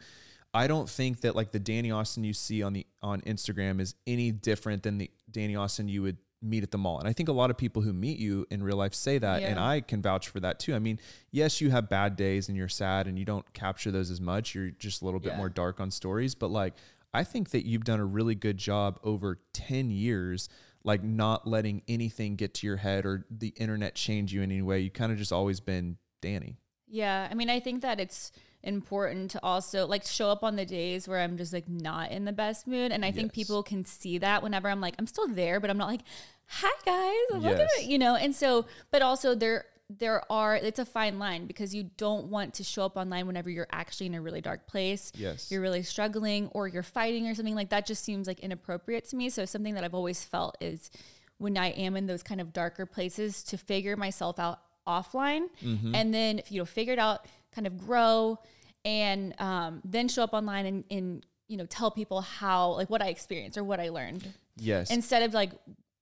[0.55, 3.95] I don't think that like the Dani Austin you see on the on Instagram is
[4.07, 6.99] any different than the Dani Austin you would meet at the mall.
[6.99, 9.42] And I think a lot of people who meet you in real life say that
[9.42, 10.75] and I can vouch for that too.
[10.75, 10.99] I mean,
[11.31, 14.55] yes, you have bad days and you're sad and you don't capture those as much.
[14.55, 15.38] You're just a little bit Yeah.
[15.38, 16.75] more dark on stories, but like
[17.16, 20.48] I think that you've done a really good job over 10 years
[20.85, 24.62] like not letting anything get to your head or the internet change you in any
[24.62, 24.81] way.
[24.81, 26.57] You kind of just always been Dani.
[26.87, 28.31] Yeah, I mean, I think that it's
[28.62, 32.24] important to also like show up on the days where I'm just like not in
[32.24, 35.26] the best mood, and I think people can see that whenever I'm like I'm still
[35.26, 36.02] there, but I'm not like,
[36.46, 37.74] "Hi guys," Yes.
[37.79, 38.14] to-" you know.
[38.14, 42.55] And so, but also there there are it's a fine line because you don't want
[42.55, 45.12] to show up online whenever you're actually in a really dark place.
[45.14, 45.51] Yes.
[45.51, 47.87] you're really struggling or you're fighting or something like that.
[47.87, 49.31] Just seems like inappropriate to me.
[49.31, 50.90] So something that I've always felt is
[51.38, 55.94] when I am in those kind of darker places to figure myself out offline Mm-hmm.
[55.96, 58.38] and then if you know figure it out kind of grow
[58.85, 63.03] and um, then show up online and, and you know tell people how like what
[63.03, 64.92] i experienced or what i learned Yes.
[64.92, 65.51] instead of like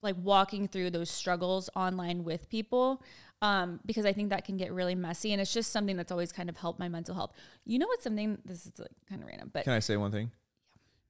[0.03, 3.03] like walking through those struggles online with people
[3.43, 6.33] um, because i think that can get really messy and it's just something that's always
[6.33, 7.33] kind of helped my mental health
[7.65, 10.11] you know what's something this is like kind of random but Can I say one
[10.13, 10.31] thing?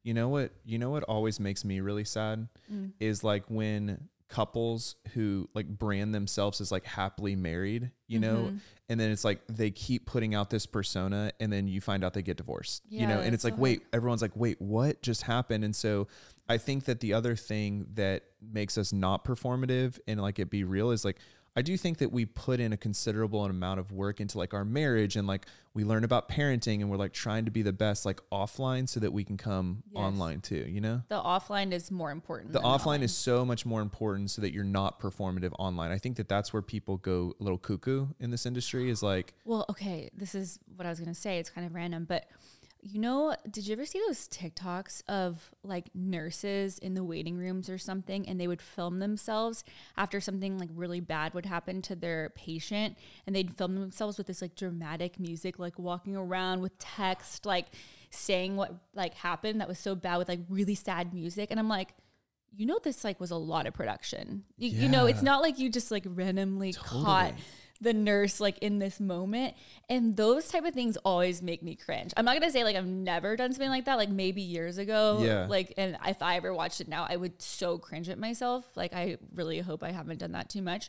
[0.03, 0.53] You know what?
[0.67, 2.93] You know what always makes me really sad Mm.
[3.01, 8.57] is like when couples who like brand themselves as like happily married, you know, Mm-hmm.
[8.89, 12.13] and then it's like they keep putting out this persona and then you find out
[12.15, 15.23] they get divorced, you know, and it's like, so wait, everyone's like, wait, what just
[15.23, 15.63] happened?
[15.65, 16.09] And so
[16.49, 20.65] I think that the other thing that makes us not performative and like it be
[20.65, 21.17] real is like,
[21.57, 24.65] I do think that we put in a considerable amount of work into like our
[24.65, 28.05] marriage and like we learn about parenting and we're like trying to be the best
[28.05, 30.01] like offline so that we can come Yes.
[30.03, 31.03] online too, you know?
[31.09, 33.03] the offline is more important The offline online.
[33.05, 35.93] is so much more important so that you're not performative online.
[35.93, 39.35] I think that that's where people go a little cuckoo in this industry is like,
[39.45, 41.39] Well, okay, this is what I was gonna say.
[41.39, 42.27] It's kind of random, but
[42.87, 47.71] you know, did you ever see those TikToks of like nurses in the waiting rooms
[47.71, 49.65] or something, and they would film themselves
[49.97, 54.27] after something like really bad would happen to their patient, and they'd film themselves with
[54.27, 57.69] this like dramatic music, like walking around with text, like
[58.11, 61.69] saying what like happened that was so bad with like really sad music, and I'm
[61.69, 61.95] like.
[62.57, 64.45] You know, this like was a lot of production.
[64.59, 67.45] You, you know, it's not like you just like randomly caught Totally.
[67.81, 69.55] The nurse like in this moment
[69.89, 72.87] and those type of things always make me cringe i'm not gonna say like i've
[72.87, 75.47] never done something like that like maybe years ago Yeah.
[75.49, 78.95] like and if i ever watched it now i would so cringe at myself like
[78.95, 80.89] i really hope i haven't done that too much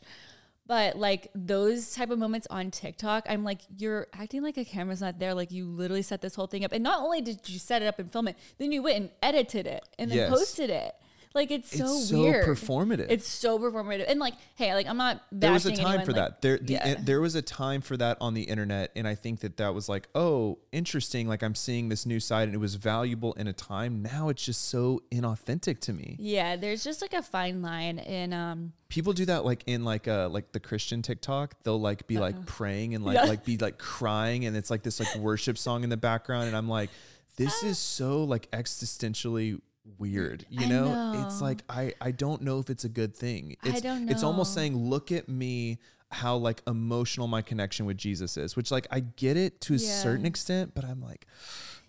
[0.68, 5.00] but like those type of moments on TikTok, I'm like, you're acting like a camera's
[5.00, 5.32] not there.
[5.32, 6.72] Like you literally set this whole thing up.
[6.72, 9.10] And not only did you set it up and film it, then you went and
[9.22, 10.28] edited it and then Yes.
[10.28, 10.92] posted it.
[11.36, 12.46] Like it's so it's so weird.
[12.46, 13.06] performative.
[13.10, 14.06] It's so performative.
[14.08, 16.42] And like, hey, like I'm not there was a time anyone, for like- that.
[16.42, 16.94] There, the, yeah.
[16.98, 19.86] there was a time for that on the internet, and I think that that was
[19.88, 21.28] like, oh, interesting.
[21.28, 24.02] Like I'm seeing this new side, and it was valuable in a time.
[24.02, 26.16] Now it's just so inauthentic to me.
[26.18, 30.08] Yeah, there's just like a fine line in um People do that like in like
[30.08, 31.62] uh like the Christian TikTok.
[31.64, 33.24] They'll like be like praying and like Uh-huh.
[33.26, 33.30] Yeah.
[33.30, 36.56] like be like crying, and it's like this like worship song in the background, and
[36.56, 36.88] I'm like,
[37.36, 39.60] this is so like existentially
[39.98, 41.24] weird you I know?
[41.26, 44.12] it's like i i don't know if it's a good thing it's don't know.
[44.12, 45.78] it's almost saying look at me
[46.10, 49.76] how like emotional my connection with jesus is which like i get it to a
[49.78, 49.90] Yeah.
[50.02, 51.26] certain extent but i'm like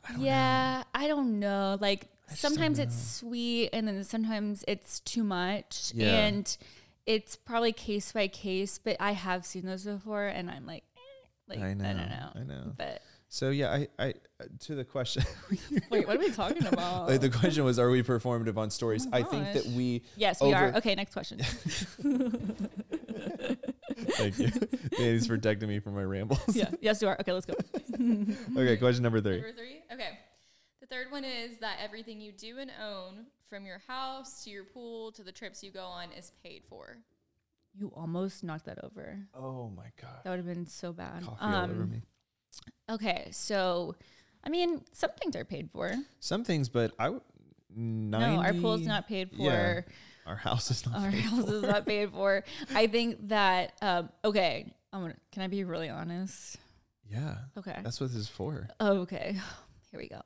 [0.10, 1.78] I don't yeah, I don't know.
[1.82, 5.92] Like don't sometimes it's sweet and then sometimes it's too much.
[5.94, 6.08] Yeah.
[6.20, 6.58] And
[7.06, 11.00] it's probably case by case, but I have seen those before and I'm like, eh,
[11.50, 12.30] like I I, know, don't know.
[12.36, 12.74] I know.
[12.78, 14.10] But so yeah i i
[14.40, 15.24] uh, to the question
[15.92, 17.08] wait, what are we talking about?
[17.10, 20.42] like the question was are we performative on stories Oh i think that we yes,
[20.42, 20.74] we are.
[20.76, 21.40] Okay, next question.
[24.18, 24.50] thank you
[24.98, 26.70] dani's protecting me from my rambles yeah.
[26.82, 27.18] Yes, you are.
[27.20, 27.54] Okay, let's go.
[28.58, 29.82] okay question number three Number three.
[29.92, 30.18] Okay.
[30.82, 34.50] The The third one is that everything you do and own, from your house to
[34.50, 36.98] your pool to the trips you go on, is paid for.
[37.78, 39.20] You almost knocked that over.
[39.36, 40.20] Oh my god.
[40.24, 41.24] That would have been so bad.
[41.24, 42.02] Coffee all over Um, me.
[42.90, 43.96] Okay, so
[44.44, 45.94] I mean, some things are paid for.
[46.20, 47.22] Some things, but I would.
[47.76, 49.44] No, our pool's 90 not paid for.
[49.44, 49.82] Yeah.
[50.26, 51.00] Our house is not.
[51.00, 51.56] Our paid house for.
[51.56, 52.44] is not paid for.
[52.74, 54.72] I think that um, okay.
[54.94, 55.16] I'm gonna.
[55.32, 56.58] Can I be really honest?
[57.10, 57.36] Yeah.
[57.58, 57.78] Okay.
[57.84, 58.70] That's what this is for.
[58.80, 59.38] Okay.
[59.92, 60.22] Here we go.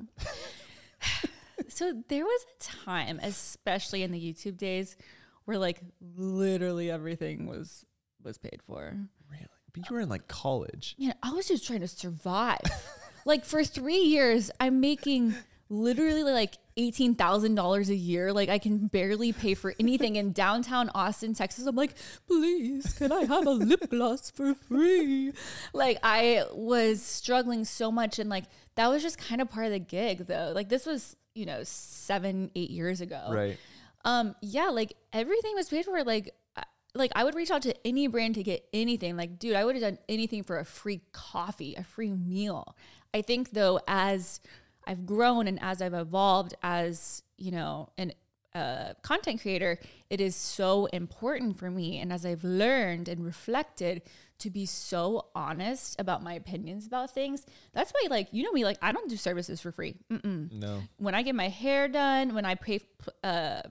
[1.68, 4.98] so there was a time, especially in the YouTube days,
[5.46, 5.82] where like
[6.16, 7.86] literally everything was
[8.24, 8.96] was paid for.
[9.32, 9.48] Really?
[9.74, 10.96] But you were in like college.
[11.00, 12.60] Man, I was just trying to survive.
[13.26, 15.34] like for three years, I'm making
[15.70, 18.34] literally like eighteen thousand dollars a year.
[18.34, 21.66] Like I can barely pay for anything in downtown Austin, Texas.
[21.66, 21.94] I'm like,
[22.28, 25.32] please, can I have a lip gloss for free?
[25.74, 29.72] Like I was struggling so much, and like that was just kind of part of
[29.72, 30.52] the gig, though.
[30.56, 33.58] Like this was, you know, seven, eight years ago Right.
[34.04, 36.34] um yeah like everything was paid for like
[36.94, 39.16] like i would reach out to any brand to get anything.
[39.18, 42.76] Like dude i would have done anything for a free coffee a free meal.
[43.14, 44.40] I think though as
[44.86, 48.14] i've grown and as i've evolved as you know an
[48.54, 52.00] uh, content creator it is so important for me.
[52.00, 54.02] And as i've learned and reflected
[54.40, 58.66] to be so honest about my opinions about things that's why like you know me
[58.66, 59.96] like i don't do services for free.
[60.12, 60.52] Mm-mm.
[60.52, 60.82] No.
[60.98, 62.82] when I get my hair done, when I pay,
[63.24, 63.62] uh,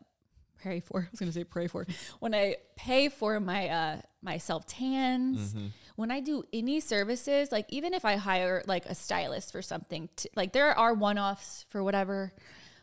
[0.62, 1.86] pray for, I was gonna say pray for,
[2.20, 5.54] when I pay for my uh my self tans,
[5.96, 10.08] when I do any services, like even if I hire like a stylist for something,
[10.16, 12.32] to, like there are one offs for whatever.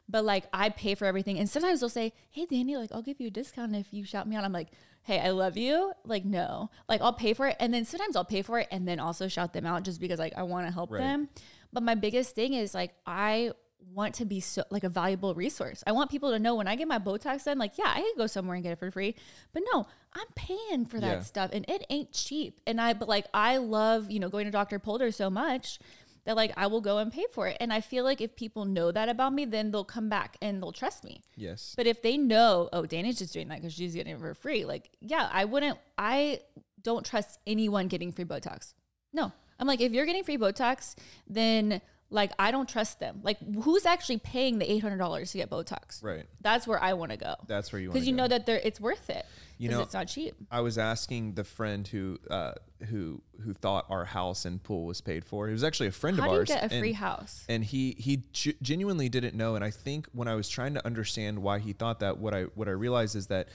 [0.10, 3.20] But like I pay for everything, and sometimes they'll say, "Hey, Dani, like I'll give
[3.20, 4.70] you a discount if you shout me out." I'm like,
[5.04, 8.24] "Hey, I love you." Like, no, like I'll pay for it, and then sometimes I'll
[8.24, 10.72] pay for it, and then also shout them out just because like I want to
[10.72, 11.02] help Right.
[11.02, 11.28] them.
[11.74, 13.52] But my biggest thing is like I
[13.94, 15.84] want to be so like a valuable resource.
[15.88, 18.18] I want people to know when I get my Botox done, like, yeah, I could
[18.18, 19.16] go somewhere and get it for free.
[19.54, 21.22] But no, I'm paying for that Yeah.
[21.22, 22.60] stuff and it ain't cheap.
[22.68, 24.80] And I but like I love, you know, going to Dr.
[24.80, 25.80] Polder so much
[26.26, 27.58] that like I will go and pay for it.
[27.60, 30.62] And I feel like if people know that about me, then they'll come back and
[30.62, 31.22] they'll trust me.
[31.36, 31.74] Yes.
[31.78, 34.66] But if they know, oh, Dani's just doing that because she's getting it for free,
[34.66, 36.42] like, yeah, I wouldn't, I
[36.82, 38.74] don't trust anyone getting free Botox.
[39.14, 39.32] No.
[39.60, 40.94] I'm like, if you're getting free Botox,
[41.28, 43.20] then like, I don't trust them.
[43.24, 46.02] Like, who's actually paying the $800 to get Botox?
[46.04, 46.26] Right.
[46.42, 47.36] That's where I want to go.
[47.48, 48.00] That's where you want to go.
[48.00, 48.24] Because you go.
[48.24, 49.26] know that they're, it's worth it.
[49.58, 50.36] You know, it's not cheap.
[50.52, 52.52] I was asking the friend who uh,
[52.90, 55.48] who who thought our house and pool was paid for.
[55.48, 56.48] He was actually a friend How of do you ours.
[56.48, 57.44] get a and- free house?
[57.50, 60.86] and he he ge- genuinely didn't know and i think when i was trying to
[60.86, 63.48] understand why he thought that what i what i realized is that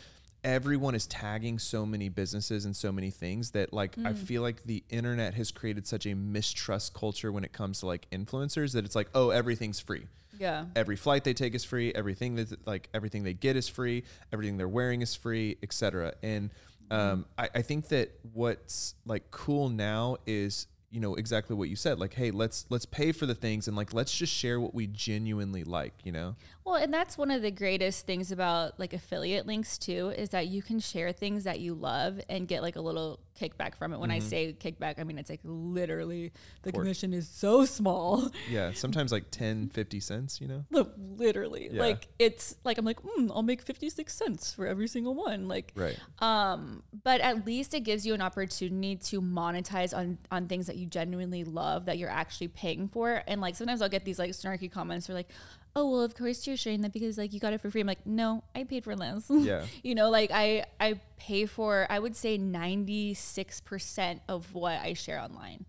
[0.45, 4.65] everyone is tagging so many businesses and so many things that like i feel like
[4.65, 8.85] the internet has created such a mistrust culture when it comes to like influencers that
[8.85, 10.07] it's like oh everything's free.
[10.39, 10.65] Yeah.
[10.75, 11.93] every flight they take is free.
[11.95, 14.03] Everything that like everything they get is free.
[14.33, 16.51] Everything they're wearing is free etc and
[16.91, 21.77] um, I, I think that what's like cool now is you know exactly what you
[21.77, 24.75] said like hey let's let's pay for the things and like let's just share what
[24.75, 28.93] we genuinely like you know Well, and that's one of the greatest things about like
[28.93, 32.77] affiliate links too is that you can share things that you love and get like
[32.77, 33.99] a little kickback from it.
[33.99, 36.85] When I say kickback, I mean it's like literally the Fork.
[36.85, 38.31] commission is so small.
[38.49, 41.69] yeah sometimes like 10 50 cents you know Look, literally.
[41.73, 41.81] Yeah.
[41.81, 45.49] Like it's like I'm like, mm, I'll make 56 cents for every single one.
[45.49, 50.47] Like right um, but at least it gives you an opportunity to monetize on on
[50.47, 53.23] things that you genuinely love that you're actually paying for.
[53.27, 55.29] And like sometimes I'll get these like snarky comments or like,
[55.75, 57.81] oh well, of course you're sharing that because like you got it for free.
[57.81, 59.65] I'm like, no, I paid for this Yeah.
[59.83, 64.95] you know, like I I pay for I would say 96 percent of what I
[64.95, 65.65] share online.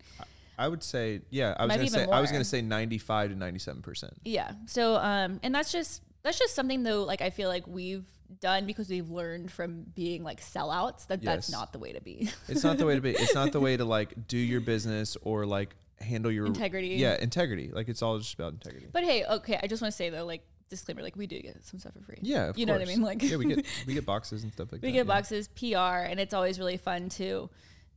[0.57, 3.35] i would say yeah i was gonna say even i was gonna say 95 to
[3.35, 4.51] 97 percent Yeah.
[4.67, 8.05] So um and that's just that's just something though like I feel like we've
[8.39, 12.29] done because we've learned from being like sellouts that that's not the way to be.
[12.47, 15.17] it's not the way to be it's not the way to like do your business
[15.21, 16.89] or like handle your Integrity.
[16.95, 19.95] yeah integrity like it's all just about integrity But hey, okay, I just want to
[19.95, 22.17] say though, like disclaimer, like we do get some stuff for free.
[22.21, 23.01] Yeah, you know what I mean.
[23.01, 24.87] Like yeah, we get we get boxes and stuff like we that.
[24.87, 25.13] We get yeah.
[25.15, 27.49] boxes, PR, and it's always really fun to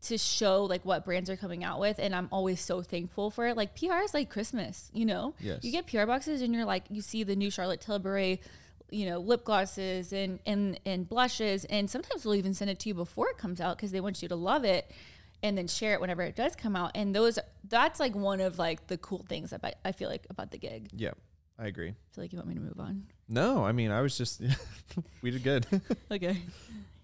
[0.02, 3.46] to show like what brands are coming out with, and I'm always so thankful for
[3.48, 3.56] it.
[3.56, 5.35] Like PR is like Christmas, you know.
[5.40, 5.64] Yes.
[5.64, 8.40] You get PR boxes, and you're like, you see the new Charlotte Tilbury.
[8.88, 12.88] You know, lip glosses and and and blushes, and sometimes they'll even send it to
[12.88, 14.92] you before it comes out because they want you to love it,
[15.42, 16.92] and then share it whenever it does come out.
[16.94, 20.51] And those, that's like one of like the cool things about I feel like about
[20.51, 20.88] the gig.
[20.92, 21.12] Yeah,
[21.59, 21.90] I agree.
[21.90, 23.05] I feel like you want me to move on.
[23.29, 24.42] No, I mean I was just
[25.22, 25.66] we did good.
[26.11, 26.42] Okay.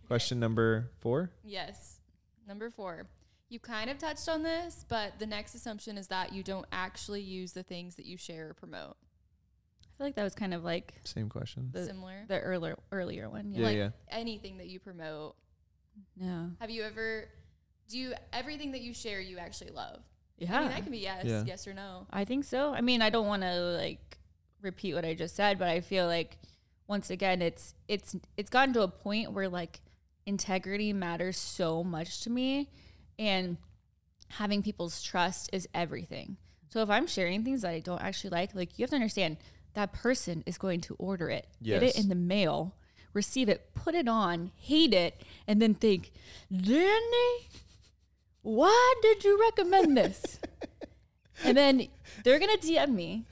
[0.06, 1.30] Question number four.
[1.44, 1.98] Yes.
[2.46, 3.06] Number four.
[3.48, 7.20] You kind of touched on this, but the next assumption is that you don't actually
[7.22, 8.96] use the things that you share or promote.
[9.82, 11.68] I feel like that was kind of like Same question.
[11.72, 12.24] the, Similar.
[12.28, 13.52] the earlier earlier one.
[13.52, 13.90] Yeah, like yeah.
[14.10, 15.36] anything that you promote.
[16.16, 16.46] Yeah.
[16.60, 17.28] Have you ever
[17.92, 20.00] do you everything that you share you actually love?
[20.38, 20.56] Yeah.
[20.56, 21.44] I mean that can be yes, Yeah.
[21.46, 22.06] yes or no.
[22.10, 22.72] I think so.
[22.74, 24.18] I mean, I don't want to like
[24.60, 26.38] repeat what I just said, but I feel like
[26.88, 29.80] once again, it's it's it's gotten to a point where like
[30.26, 32.70] integrity matters so much to me,
[33.18, 33.56] and
[34.28, 36.38] having people's trust is everything.
[36.70, 39.36] So if I'm sharing things that I don't actually like, like you have to understand
[39.74, 42.74] that person is going to order it, get it in the mail,
[43.12, 46.12] receive it, put it on, hate it, and then think,
[46.52, 47.46] Dani,
[48.42, 50.38] why did you recommend this?
[51.44, 51.88] and then
[52.24, 53.24] they're gonna DM me,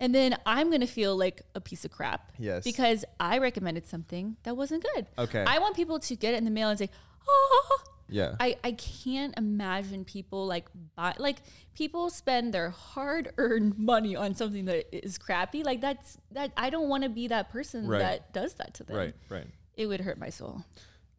[0.00, 2.32] and then I'm gonna feel like a piece of crap.
[2.38, 2.64] Yes.
[2.64, 5.06] Because I recommended something that wasn't good.
[5.18, 5.44] Okay.
[5.46, 6.90] I want people to get it in the mail and say,
[7.28, 7.78] oh.
[8.08, 8.36] Yeah.
[8.38, 11.38] I, I can't imagine people like buy like
[11.74, 15.62] people spend their hard earned money on something that is crappy.
[15.62, 18.00] Like that's that I don't want to be that person Right.
[18.00, 18.96] that does that to them.
[18.98, 19.14] right.
[19.30, 19.46] Right.
[19.76, 20.62] It would hurt my soul.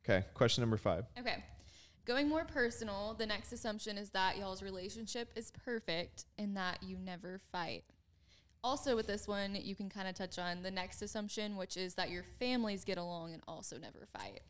[0.05, 0.23] Okay.
[0.35, 1.05] Question number five.
[1.19, 1.43] Okay.
[2.05, 6.97] Going more personal, the next assumption is that y'all's relationship is perfect and that you
[6.97, 7.85] never fight.
[8.61, 11.95] Also, with this one, you can kind of touch on the next assumption, which is
[11.95, 14.41] that your families get along and also never fight.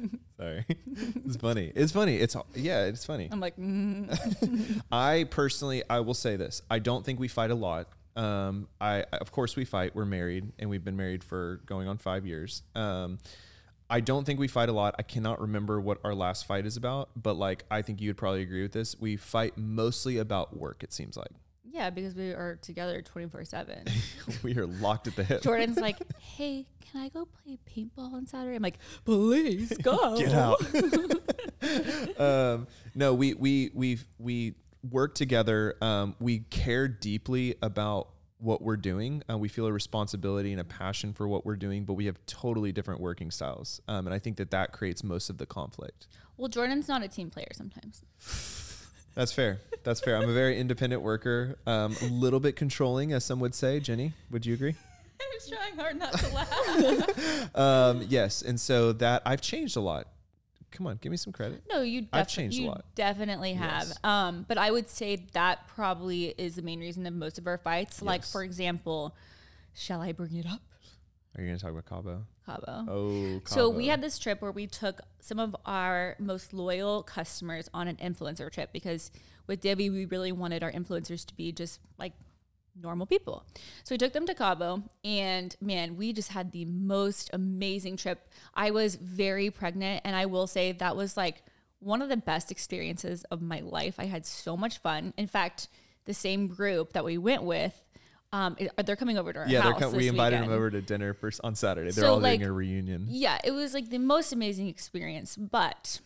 [0.38, 0.64] Sorry.
[1.26, 1.72] it's funny.
[1.74, 2.16] It's funny.
[2.16, 2.84] It's yeah.
[2.84, 3.28] It's funny.
[3.30, 6.62] I'm like, mm, I personally, I will say this.
[6.70, 7.88] I don't think we fight a lot.
[8.16, 9.94] Um, I of course we fight.
[9.94, 12.62] We're married, and we've been married for going on five years.
[12.74, 13.18] Um,
[13.92, 14.94] I don't think we fight a lot.
[14.98, 18.16] I cannot remember what our last fight is about, but like I think you would
[18.16, 18.98] probably agree with this.
[18.98, 20.82] We fight mostly about work.
[20.82, 21.28] It seems like
[21.62, 23.84] yeah, because we are together 24 7.
[24.42, 25.42] we are locked at the hip.
[25.42, 28.56] Jordan's like, hey, can I go play paintball on Saturday?
[28.56, 30.16] I'm like, please go.
[30.18, 30.60] Get out.
[32.18, 34.54] um, no, we we we we
[34.90, 35.76] work together.
[35.82, 38.08] Um, we care deeply about
[38.42, 39.22] what we're doing.
[39.30, 42.18] Uh, we feel a responsibility and a passion for what we're doing, but we have
[42.26, 43.80] totally different working styles.
[43.88, 46.08] Um, and I think that that creates most of the conflict.
[46.36, 48.02] Well, Jordan's not a team player sometimes.
[49.14, 49.60] That's fair.
[49.84, 50.16] That's fair.
[50.16, 51.58] I'm a very independent worker.
[51.66, 53.78] Um, a little bit controlling, as some would say.
[53.78, 54.74] Jenny, would you agree?
[55.20, 57.54] I was trying hard not to laugh.
[57.54, 58.40] Um, yes.
[58.42, 60.06] And so that I've changed a lot.
[60.72, 61.62] Come on, give me some credit.
[61.70, 62.06] No, you.
[62.12, 62.84] I've defi- changed a lot.
[62.94, 63.88] Definitely have.
[63.88, 63.98] Yes.
[64.02, 67.58] Um, but I would say that probably is the main reason of most of our
[67.58, 68.02] fights.
[68.02, 69.14] Like for example,
[69.74, 70.60] shall I bring it up,
[71.36, 72.24] Are you going to talk about Cabo?
[72.46, 72.84] Cabo?
[72.88, 77.68] Oh, So we had this trip where we took some of our most loyal customers
[77.72, 79.10] on an influencer trip because
[79.46, 82.12] with Divi, we really wanted our influencers to be just like
[82.80, 83.44] normal people.
[83.84, 88.28] So we took them to Cabo and man, we just had the most amazing trip.
[88.54, 91.42] I was very pregnant and I will say that was like
[91.80, 93.96] one of the best experiences of my life.
[93.98, 95.12] I had so much fun.
[95.16, 95.68] In fact,
[96.04, 97.80] the same group that we went with,
[98.32, 99.78] um, they're coming over to our Yeah, house.
[99.80, 100.50] com- we invited weekend.
[100.52, 101.90] them over to dinner for, on Saturday.
[101.90, 103.06] They're So, all like, doing a reunion.
[103.08, 105.36] Yeah, it was like the most amazing experience.
[105.36, 106.00] But,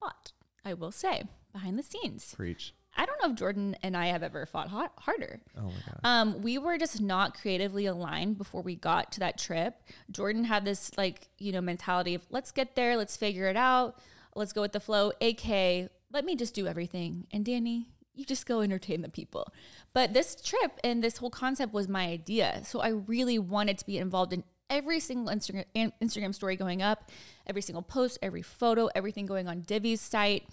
[0.00, 0.32] but
[0.64, 2.74] I will say, behind the scenes, Preach.
[2.96, 5.40] I don't know if Jordan and I have ever fought hot, harder.
[5.56, 6.00] Oh my god.
[6.04, 9.74] Um, we were just not creatively aligned before we got to that trip.
[10.10, 13.98] Jordan had this like you know mentality of let's get there, let's figure it out,
[14.34, 15.12] let's go with the flow.
[15.20, 19.52] AK, let me just do everything, and Dani, you just go entertain the people.
[19.92, 23.86] But this trip and this whole concept was my idea, so I really wanted to
[23.86, 27.10] be involved in every single Instagram Instagram story going up,
[27.46, 30.44] every single post, every photo, everything going on Divi's site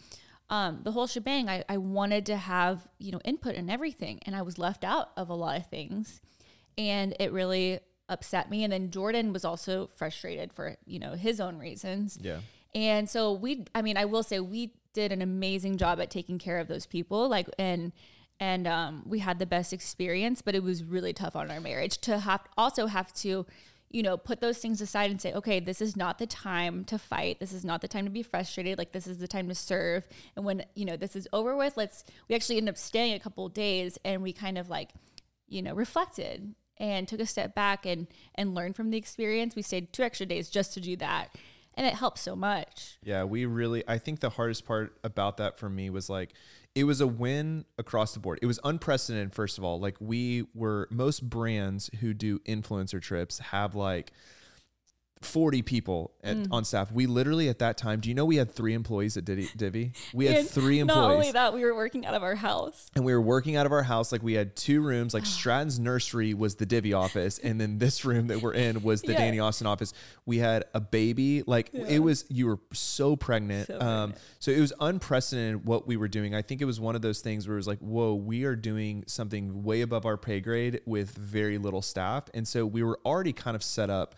[0.50, 1.50] um, the whole shebang.
[1.50, 5.12] I, I wanted to have you know input in everything, and I was left out
[5.18, 6.22] of a lot of things,
[6.78, 7.80] and it really
[8.10, 8.64] upset me.
[8.64, 12.18] And then Jordan was also frustrated for you know his own reasons.
[12.22, 12.40] Yeah.
[12.76, 16.38] And so we, I mean, I will say we did an amazing job at taking
[16.38, 17.92] care of those people, like and
[18.40, 20.42] and um, we had the best experience.
[20.42, 23.46] But it was really tough on our marriage to have also have to
[23.90, 26.98] you know, put those things aside and say, okay, this is not the time to
[26.98, 27.40] fight.
[27.40, 28.78] This is not the time to be frustrated.
[28.78, 30.06] Like this is the time to serve.
[30.36, 33.20] And when, you know, this is over with, let's we actually ended up staying a
[33.20, 34.90] couple days and we kind of like,
[35.48, 39.56] you know, reflected and took a step back and and learned from the experience.
[39.56, 41.36] We stayed two extra days just to do that.
[41.76, 42.98] And it helped so much.
[43.04, 46.34] Yeah, we really I think the hardest part about that for me was like
[46.78, 48.38] it was a win across the board.
[48.40, 49.80] It was unprecedented first of all.
[49.80, 54.12] Like we were most brands who do influencer trips have like
[55.22, 56.48] 40 people at, Mm.
[56.52, 56.92] on staff.
[56.92, 59.50] We literally at that time, do you know we had three employees at Divi?
[59.56, 59.92] Divi?
[60.14, 61.34] We had And three Not only employees.
[61.34, 62.90] that, we were working out of our house.
[62.96, 64.12] and we were working out of our house.
[64.12, 65.14] Like we had two rooms.
[65.14, 69.02] Like Stratton's nursery was the Divi office, and then this room that we're in was
[69.02, 69.32] the Yeah.
[69.32, 69.94] Dani Austin office.
[70.26, 71.44] We had a baby.
[71.48, 73.68] Like it was, you were so pregnant.
[73.68, 73.80] So um,
[74.12, 74.22] pregnant.
[74.40, 76.36] so it was unprecedented what we were doing.
[76.36, 78.56] I think it was one of those things where it was like, whoa, we are
[78.56, 83.00] doing something way above our pay grade with very little staff, and so we were
[83.06, 84.16] already kind of set up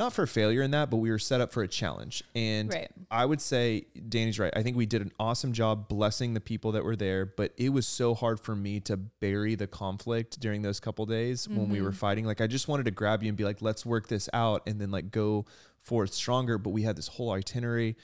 [0.00, 2.24] not for failure in that, but we were set up for a challenge.
[2.34, 2.90] And Right.
[3.10, 4.52] I would say Dani's right.
[4.56, 7.68] I think we did an awesome job blessing the people that were there, but it
[7.68, 11.76] was so hard for me to bury the conflict during those couple days when we
[11.76, 11.84] Mm-hmm.
[11.84, 12.24] were fighting.
[12.24, 14.80] Like I just wanted to grab you and be like, let's work this out and
[14.80, 15.44] then like go
[15.82, 16.56] forth stronger.
[16.58, 17.96] But we had this whole itinerary.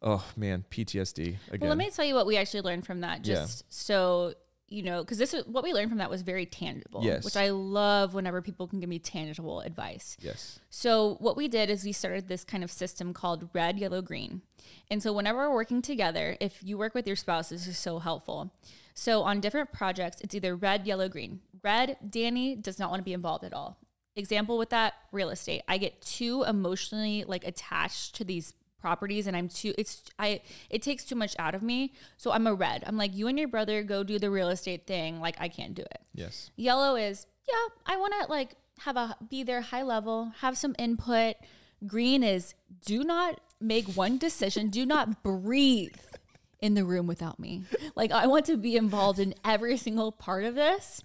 [0.00, 1.60] Oh man, PTSD again.
[1.60, 3.26] Well, let me tell you what we actually learned from that.
[3.26, 3.34] Yeah.
[3.34, 4.34] Just so
[4.72, 7.02] you know, because this is what we learned from that was very tangible.
[7.04, 7.24] Yes.
[7.24, 10.16] Which I love whenever people can give me tangible advice.
[10.20, 10.58] yes.
[10.70, 14.42] So what we did is we started this kind of system called red, yellow, green.
[14.90, 17.98] And so whenever we're working together, if you work with your spouse, this is so
[17.98, 18.52] helpful.
[18.94, 21.40] So on different projects, it's either red, yellow, green.
[21.62, 23.78] Red, Dani does not want to be involved at all.
[24.16, 25.62] Example with that, real estate.
[25.68, 28.52] I get too emotionally like attached to these
[28.82, 31.94] properties and I'm too it's I it takes too much out of me.
[32.18, 32.84] So I'm a red.
[32.86, 35.20] I'm like you and your brother go do the real estate thing.
[35.20, 36.00] Like I can't do it.
[36.12, 36.50] Yes.
[36.56, 40.74] Yellow is, yeah, I want to like have a be there high level, have some
[40.78, 41.36] input.
[41.86, 42.54] Green is
[42.84, 45.94] do not make one decision, do not breathe
[46.60, 47.64] in the room without me.
[47.94, 51.02] Like I want to be involved in every single part of this.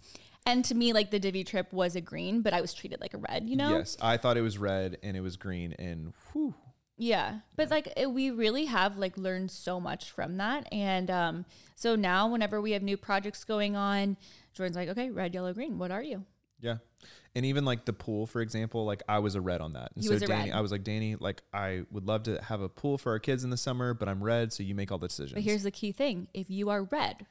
[0.47, 3.13] And to me, like the Divi trip was a green, but I was treated like
[3.13, 3.79] a red, you know?
[3.79, 3.97] Yes.
[4.01, 6.55] I thought it was red and it was green and whew.
[6.97, 7.39] Yeah.
[7.55, 10.67] But like it, we really have like learned so much from that.
[10.71, 11.45] And um,
[11.75, 14.17] so now whenever we have new projects going on,
[14.53, 16.25] Jordan's like, okay, red, yellow, green, what are you?
[16.59, 16.77] Yeah.
[17.35, 19.91] And even like the pool, for example, like I was a red on that.
[19.93, 20.51] And You so was a Dani, red.
[20.53, 23.43] I was like, Dani, like I would love to have a pool for our kids
[23.43, 25.33] in the summer, but I'm red, so you make all the decisions.
[25.33, 27.27] But here's the key thing if you are red,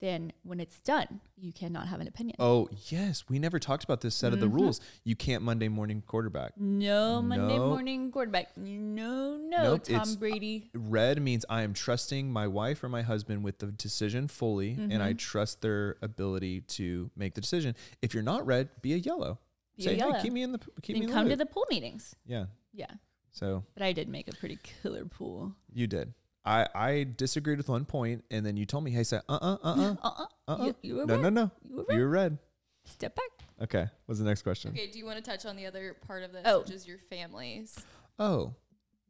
[0.00, 2.36] then when it's done, you cannot have an opinion.
[2.38, 4.48] oh yes, we never talked about this set of Mm-hmm.
[4.48, 4.80] the rules.
[5.04, 6.52] You can't Monday morning quarterback.
[6.56, 8.56] No Monday morning quarterback.
[8.56, 10.70] No, no, Nope, Tom Brady.
[10.74, 15.02] Red means I am trusting my wife or my husband with the decision fully, and
[15.02, 15.16] I Mm-hmm.
[15.16, 17.74] trust their ability to make the decision.
[18.02, 19.38] If you're not red, be a yellow.
[19.76, 20.12] Be Say, a yellow.
[20.14, 22.14] hey, keep me in the keep me And in come the to the pool meetings.
[22.26, 22.46] yeah.
[22.72, 22.90] Yeah.
[23.32, 25.54] So But I did make a pretty killer pool.
[25.72, 26.12] you did.
[26.48, 29.56] I I disagreed with one point, and then you told me, hey, say, uh uh
[29.62, 29.94] uh uh.
[30.02, 30.64] Uh uh Uh-uh.
[30.66, 31.22] You, you were No, red.
[31.24, 31.50] no, no.
[31.68, 31.96] You were red.
[31.96, 32.38] You were red.
[32.84, 33.30] Step back.
[33.62, 33.86] Okay.
[34.06, 34.70] What's the next question?
[34.70, 36.60] Okay, do you want to touch on the other part of this, Oh.
[36.60, 37.76] which is your families?
[38.18, 38.54] Oh,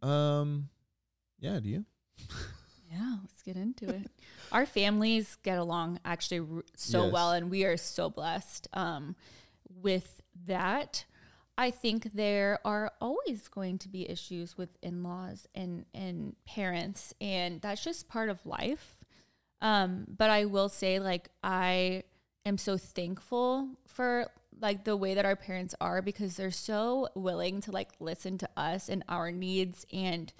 [0.02, 0.68] um,
[1.38, 1.60] yeah.
[1.60, 1.84] Do you?
[2.90, 4.10] Yeah, let's get into it.
[4.50, 7.12] Our families get along actually r- so Yes.
[7.12, 9.14] well, and we are so blessed um,
[9.82, 11.04] with that.
[11.58, 17.12] I think there are always going to be issues with in laws and, and parents,
[17.20, 18.96] and that's just part of life.
[19.60, 22.04] Um, but I will say, like, I
[22.46, 24.28] am so thankful for
[24.60, 28.48] like the way that our parents are because they're so willing to like listen to
[28.56, 30.32] us and our needs and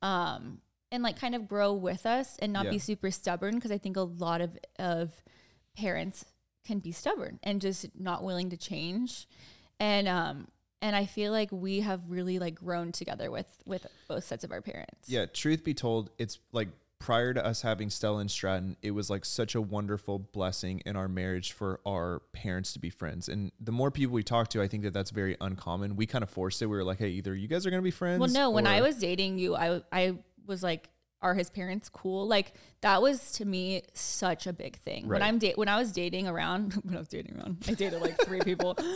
[0.00, 0.58] um
[0.90, 2.70] and like kind of grow with us and not Yeah.
[2.72, 5.12] be super stubborn because I think a lot of of
[5.76, 6.24] parents
[6.66, 9.28] can be stubborn and just not willing to change
[9.82, 10.48] and um
[10.80, 14.50] and I feel like we have really like grown together with with both sets of
[14.50, 15.08] our parents.
[15.08, 15.26] Yeah.
[15.26, 16.68] Truth be told, it's like
[16.98, 20.96] prior to us having Stella and Stratton, it was like such a wonderful blessing in
[20.96, 23.28] our marriage for our parents to be friends.
[23.28, 25.96] And the more people we talk to, I think that that's very uncommon.
[25.96, 26.66] We kind of forced it.
[26.66, 28.20] We were like, hey, either you guys are going to be friends.
[28.20, 30.16] Well, no, when I was dating you, I I
[30.46, 30.90] was like,
[31.22, 32.26] are his parents cool?
[32.26, 35.08] Like that was to me such a big thing.
[35.08, 38.00] When I'm da- when I was dating around, when I was dating around, I dated
[38.00, 38.76] like three people.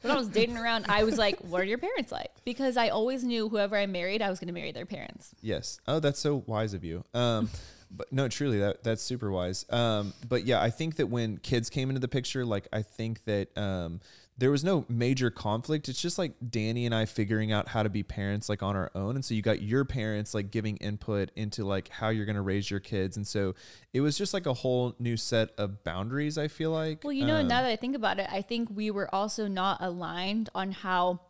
[0.00, 2.30] When I was dating around, I was like, what are your parents like?
[2.44, 5.34] Because I always knew whoever I married, I was going to marry their parents.
[5.40, 5.80] Yes.
[5.88, 7.04] Oh, that's so wise of you.
[7.14, 7.48] Um,
[7.90, 9.64] but no, truly, that that's super wise.
[9.70, 13.24] Um, but yeah, I think that when kids came into the picture, like I think
[13.24, 14.00] that um,
[14.36, 15.88] there was no major conflict.
[15.88, 18.90] It's just like Dani and I figuring out how to be parents like on our
[18.94, 22.34] own, and so you got your parents like giving input into like how you're going
[22.36, 23.54] to raise your kids, and so
[23.92, 26.36] it was just like a whole new set of boundaries.
[26.36, 27.04] I feel like.
[27.04, 29.46] Well, you know, Um, now that I think about it, I think we were also
[29.46, 31.20] not aligned on how,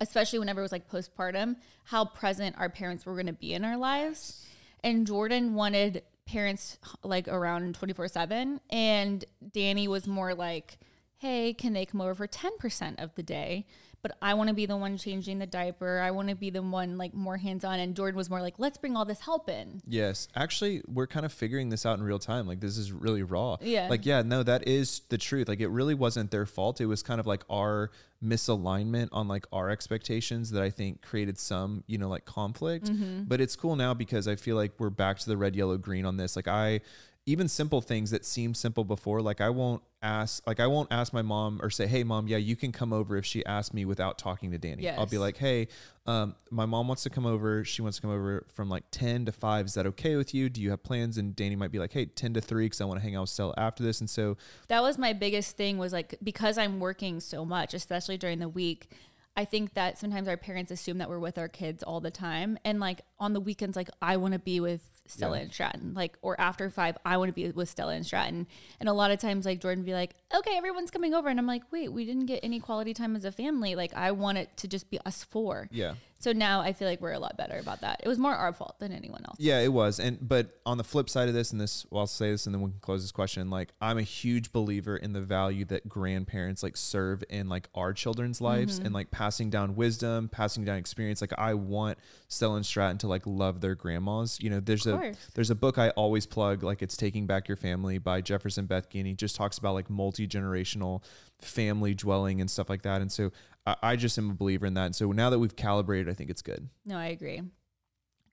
[0.00, 3.64] especially whenever it was like postpartum, how present our parents were going to be in
[3.64, 4.46] our lives.
[4.84, 8.60] And Jordan wanted parents like around 24 7.
[8.70, 10.78] And Dani was more like,
[11.20, 13.66] hey, can they come over for 10% of the day?
[14.02, 16.00] But I want to be the one changing the diaper.
[16.00, 17.78] I want to be the one like more hands on.
[17.78, 19.82] And Jordan was more like, let's bring all this help in.
[19.86, 20.26] Yes.
[20.34, 22.46] Actually, we're kind of figuring this out in real time.
[22.46, 23.58] Like this is really raw.
[23.60, 23.88] Yeah.
[23.90, 25.48] Like, yeah, no, that is the truth.
[25.48, 26.80] Like it really wasn't their fault.
[26.80, 27.90] It was kind of like our
[28.24, 32.86] misalignment on like our expectations that I think created some, you know, like conflict.
[32.86, 33.24] Mm-hmm.
[33.24, 36.06] But it's cool now because I feel like we're back to the red, yellow, green
[36.06, 36.36] on this.
[36.36, 36.80] Like I
[37.26, 41.12] even simple things that seemed simple before, like I won't ask like I won't ask
[41.12, 43.84] my mom or say, Hey mom, yeah, you can come over if she asks me
[43.84, 44.82] without talking to Dani.
[44.98, 45.68] I'll be like, Hey,
[46.06, 47.64] um, my mom wants to come over.
[47.64, 49.66] She wants to come over from like 10 to 5.
[49.66, 50.48] Is that okay with you?
[50.48, 51.18] Do you have plans?
[51.18, 53.22] And Dani might be like, Hey, 10 to 3 because I want to hang out
[53.22, 54.00] with Stella after this.
[54.00, 54.36] And so
[54.68, 58.48] that was my biggest thing was like because I'm working so much, especially during the
[58.48, 58.90] week.
[59.36, 62.58] I think that sometimes our parents assume that we're with our kids all the time,
[62.64, 65.42] and like on the weekends, like I want to be with Stella Yeah.
[65.42, 68.46] and Stratton, like or after five, I want to be with Stella and Stratton.
[68.78, 71.46] And a lot of times, like Jordan be like, "Okay, everyone's coming over," and I'm
[71.46, 73.74] like, "Wait, we didn't get any quality time as a family.
[73.74, 75.68] Like I want it to just be us four.
[75.72, 75.94] yeah.
[76.20, 78.02] So now I feel like we're a lot better about that.
[78.04, 79.36] It was more our fault than anyone else.
[79.38, 79.98] Yeah, it was.
[79.98, 82.54] And but on the flip side of this, and this well, I'll say this and
[82.54, 83.48] then we can close this question.
[83.48, 87.94] Like I'm a huge believer in the value that grandparents like serve in like our
[87.94, 88.86] children's lives mm-hmm.
[88.86, 91.22] and like passing down wisdom, passing down experience.
[91.22, 91.96] Like I want
[92.28, 94.38] Stella and Stratton to like love their grandmas.
[94.42, 97.56] You know, there's a there's a book I always plug, like it's Taking Back Your
[97.56, 101.02] Family by Jefferson Bethke, and he just talks about like multi generational
[101.40, 103.00] family dwelling and stuff like that.
[103.00, 103.32] And so
[103.66, 104.86] I, I just am a believer in that.
[104.86, 106.68] And so now that we've calibrated, I think it's good.
[106.84, 107.42] No, I agree.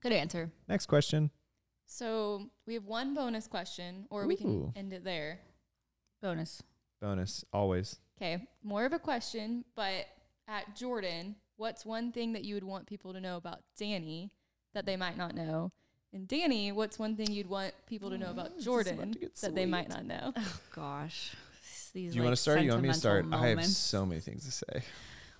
[0.01, 0.51] Good answer.
[0.67, 1.31] Next question.
[1.85, 4.37] So we have one bonus question, or we Ooh.
[4.37, 5.39] can end it there.
[6.21, 6.61] Bonus.
[7.01, 7.97] Bonus, always.
[8.17, 10.05] Okay, more of a question, but
[10.47, 14.31] at Jordan, what's one thing that you would want people to know about Dani
[14.73, 15.71] that they might not know?
[16.13, 19.13] And Dani, what's one thing you'd want people to know about This is about Jordan
[19.13, 20.33] to that they might not know?
[20.35, 21.35] Oh gosh.
[21.93, 22.59] These, Do you like, want to start?
[22.59, 23.23] Or you want me to start?
[23.23, 24.83] sentimental I have so many things to say.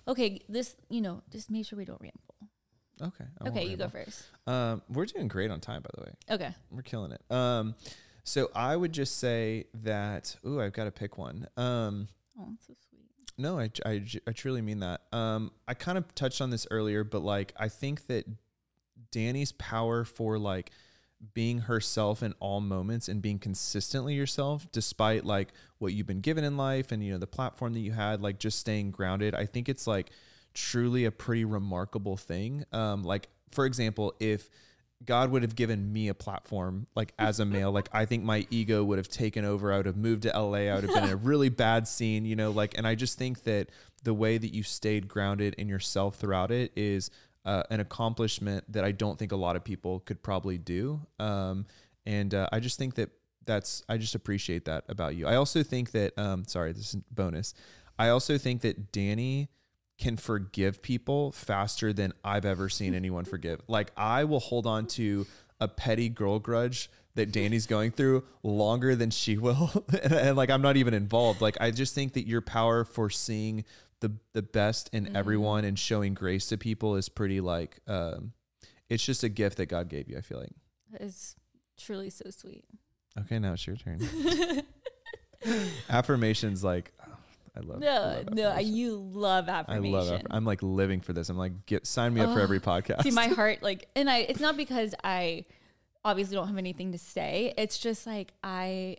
[0.08, 2.34] Okay, this you know, just make sure we don't ramble.
[3.00, 3.24] Okay.
[3.40, 4.24] I Okay, you go first.
[4.46, 6.12] Um, we're doing great on time, by the way.
[6.30, 6.54] Okay.
[6.70, 7.22] We're killing it.
[7.30, 7.76] Um,
[8.24, 10.34] so I would just say that.
[10.44, 11.46] Ooh, I've got to pick one.
[11.56, 12.08] Um,
[12.40, 13.02] Oh, that's so sweet.
[13.36, 15.02] no, I, I, I truly mean that.
[15.12, 18.24] Um, I kind of touched on this earlier, but like I think that
[19.12, 20.70] Dani's power for like
[21.34, 25.48] being herself in all moments and being consistently yourself despite like
[25.78, 28.38] what you've been given in life and you know the platform that you had like
[28.38, 30.10] just staying grounded i think it's like
[30.58, 32.64] truly a pretty remarkable thing.
[32.72, 34.50] Um like for example if
[35.04, 38.44] god would have given me a platform like as a male like i think my
[38.50, 39.72] ego would have taken over.
[39.72, 42.24] I would have moved to la i would have been in a really bad scene
[42.24, 43.68] you know like and i just think that
[44.02, 47.10] the way that you stayed grounded in yourself throughout it is
[47.44, 51.00] uh, an accomplishment that I don't think a lot of people could probably do.
[51.18, 51.66] Um,
[52.06, 53.10] and uh, I just think that
[53.46, 55.26] that's I just appreciate that about you.
[55.26, 57.54] I also think that um, sorry, this is bonus.
[57.98, 59.48] I also think that Dani
[59.98, 63.60] can forgive people faster than I've ever seen anyone forgive.
[63.66, 65.26] Like I will hold on to
[65.60, 69.84] a petty girl grudge that Dani's going through longer than she will.
[70.02, 71.40] and, and, like I'm not even involved.
[71.40, 73.64] Like I just think that your power for seeing
[74.00, 78.32] the the best in everyone and showing grace to people is pretty like um
[78.88, 80.52] it's just a gift that God gave you, I feel like.
[80.92, 81.36] That is
[81.78, 82.64] truly so sweet.
[83.20, 84.00] Okay, now it's your turn.
[85.88, 87.12] affirmations like oh,
[87.56, 91.28] I love No, I love no, you love I love I'm like living for this.
[91.28, 93.02] I'm like get sign me up for Oh, every podcast.
[93.02, 95.44] See, my heart, like, and I, it's not because I
[96.04, 97.54] obviously don't have anything to say.
[97.56, 98.96] It's just like I,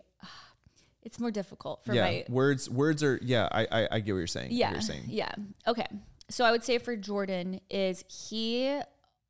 [1.10, 4.20] it's more difficult for yeah, my words words are yeah, I, I I get what
[4.20, 4.51] you're saying.
[4.51, 5.05] Yeah you're saying.
[5.07, 5.32] yeah
[5.68, 5.88] okay.
[6.30, 8.80] So i would say for jordan is he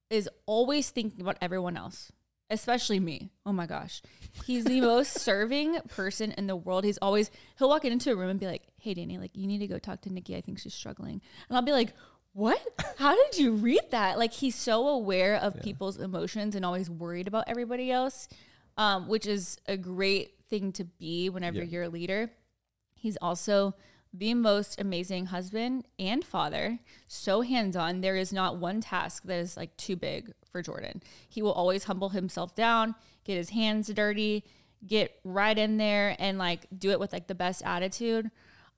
[0.09, 2.11] is always thinking about everyone else
[2.51, 3.29] especially me.
[3.45, 4.01] Oh my gosh.
[4.45, 6.83] He's the most serving person in the world.
[6.83, 9.59] He's always he'll walk into a room and be like hey dani like you need
[9.59, 10.35] to go talk to nikki.
[10.35, 11.21] I think she's struggling.
[11.47, 11.93] And i'll be like
[12.33, 12.61] what?
[12.97, 14.17] How did you read that?
[14.17, 18.27] Like he's so aware of people's emotions and always worried about everybody else
[18.79, 21.63] um, which is a great thing to be whenever Yeah.
[21.65, 22.31] you're a leader
[22.95, 23.75] He's also
[24.13, 28.01] the most amazing husband and father, so hands on.
[28.01, 31.01] There is not one task that is like too big for Jordan.
[31.29, 34.43] He will always humble himself down, get his hands dirty,
[34.85, 38.31] get right in there and like do it with like the best attitude.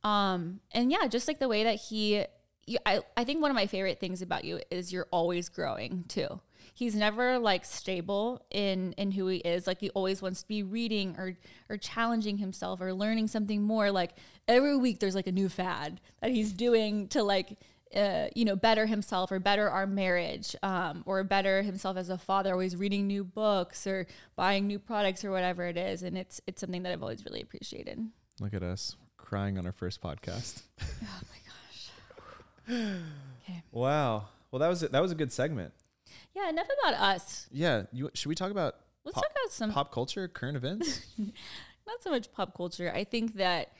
[0.04, 2.24] Um, and yeah, just like the way that he,
[2.68, 6.04] you, I, I think one of my favorite things about you is you're always growing
[6.10, 6.39] too.
[6.74, 9.68] He's never like stable in in who he is.
[9.68, 11.38] Like he always wants to be reading or
[11.70, 13.91] or challenging himself or learning something more.
[13.91, 14.12] Like
[14.47, 17.57] every week there's like a new fad that he's doing to like
[17.95, 22.18] uh, you know better himself or better our marriage um, or better himself as a
[22.18, 22.51] father.
[22.51, 26.03] Always reading new books or buying new products or whatever it is.
[26.03, 27.99] And it's it's something that I've always really appreciated.
[28.39, 30.64] Look at us crying on our first podcast.
[31.03, 32.97] Oh my gosh.
[33.43, 33.64] Okay.
[33.72, 34.26] Wow.
[34.51, 35.74] Well, that was a, that was a good segment.
[36.36, 37.47] Yeah, enough about us.
[37.51, 37.84] Yeah.
[37.91, 41.01] You should we talk about Let's Pop- talk about some pop culture, current events?
[41.17, 42.91] not so much pop culture.
[42.93, 43.71] I think that,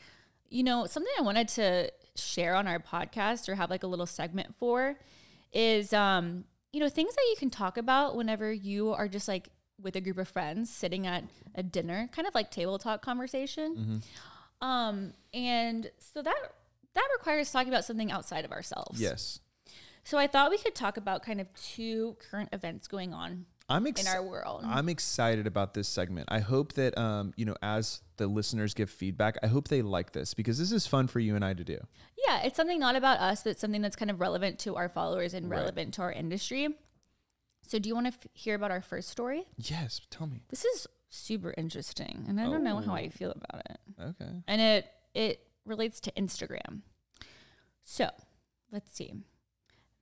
[0.50, 4.08] you know, something I wanted to share on our podcast or have like a little
[4.08, 4.98] segment for
[5.54, 9.50] is, um, you know, things that you can talk about whenever you are just like
[9.82, 11.24] with a group of friends sitting at
[11.56, 14.02] a dinner, kind of like table talk conversation.
[14.62, 16.36] Um, and so that
[16.94, 19.00] that requires talking about something outside of ourselves.
[19.00, 19.40] yes.
[20.12, 23.88] So I thought we could talk about kind of two current events going on I'm
[23.88, 24.62] in our world.
[24.66, 26.28] I'm excited about this segment.
[26.30, 30.12] I hope that um, you know, as the listeners give feedback, I hope they like
[30.12, 31.78] this because this is fun for you and I to do.
[32.28, 35.34] Yeah, it's something not about us, but something that's kind of relevant to our followers
[35.34, 35.60] and Right.
[35.60, 36.68] relevant to our industry.
[37.62, 39.46] So, do you want to f- hear about our first story?
[39.56, 40.42] Yes, tell me.
[40.50, 43.10] This is super interesting, and I don't know how I Oh.
[43.12, 43.80] feel about it.
[43.98, 44.44] Okay.
[44.46, 46.82] And it it relates to Instagram.
[47.82, 48.10] So,
[48.74, 49.14] let's see.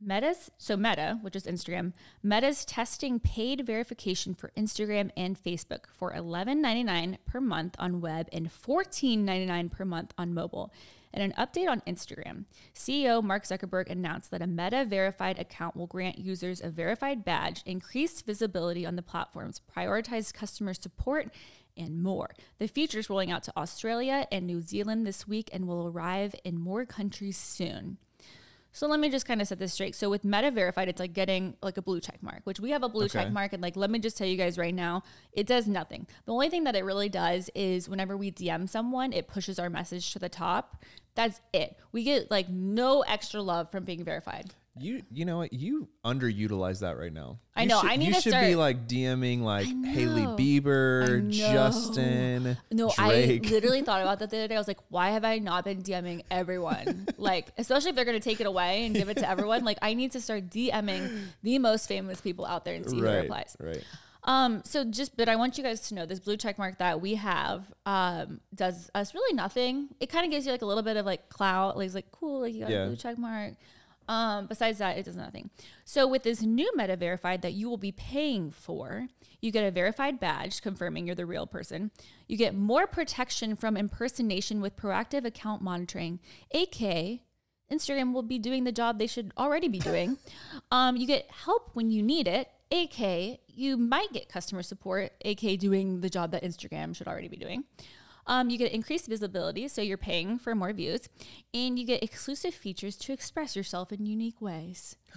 [0.01, 1.91] Meta's so Meta, which is Instagram,
[2.23, 8.49] Meta's testing paid verification for Instagram and Facebook for $11.99 per month on web and
[8.49, 10.71] $14.99 per month on mobile.
[11.13, 15.87] In an update on Instagram, CEO Mark Zuckerberg announced that a Meta verified account will
[15.87, 21.29] grant users a verified badge, increased visibility on the platforms, prioritized customer support,
[21.75, 22.35] and more.
[22.57, 26.35] The feature is rolling out to Australia and New Zealand this week and will arrive
[26.43, 27.97] in more countries soon.
[28.71, 29.95] So let me just kind of set this straight.
[29.95, 32.83] So with Meta Verified, it's like getting like a blue check mark, which we have
[32.83, 33.53] a blue check mark.
[33.53, 35.03] And like, let me just tell you guys right now,
[35.33, 36.07] it does nothing.
[36.25, 39.69] The only thing that it really does is whenever we DM someone, it pushes our
[39.69, 40.83] message to the top.
[41.15, 41.77] That's it.
[41.91, 44.53] We get like no extra love from being verified.
[44.77, 45.51] You you know what?
[45.53, 47.39] You underutilize that right now.
[47.55, 50.23] I You know, should- I need you to should be like DMing like Hailey.
[50.37, 53.45] Bieber, Justin, No, Drake.
[53.45, 54.55] I literally thought about that the other day.
[54.55, 57.07] I was like, why have I not been DMing everyone?
[57.17, 59.63] like, especially if they're going to take it away and give it to everyone.
[59.65, 63.05] Like, I need to start DMing the most famous people out there and see who
[63.05, 63.57] right, replies.
[63.59, 63.83] right.
[64.23, 66.99] Um, so just, but I want you guys to know this blue check mark that
[67.01, 69.89] we have, um, does us really nothing.
[69.99, 72.11] It kind of gives you like a little bit of like clout, like, it's like
[72.11, 72.83] cool, like you got Yeah.
[72.83, 73.53] a blue check mark.
[74.09, 75.51] Um, besides that, it does nothing.
[75.85, 79.07] So with this new Meta Verified that you will be paying for,
[79.39, 81.91] you get a verified badge confirming you're the real person.
[82.27, 86.19] You get more protection from impersonation with proactive account monitoring,
[86.51, 87.21] aka
[87.71, 90.17] Instagram will be doing the job they should already be doing.
[90.71, 95.59] um, you get help when you need it, AK, you might get customer support, AK
[95.59, 97.63] doing the job that Instagram should already be doing.
[98.29, 101.09] Um, you get increased visibility, so you're paying for more views,
[101.53, 104.95] and you get exclusive features to express yourself in unique ways.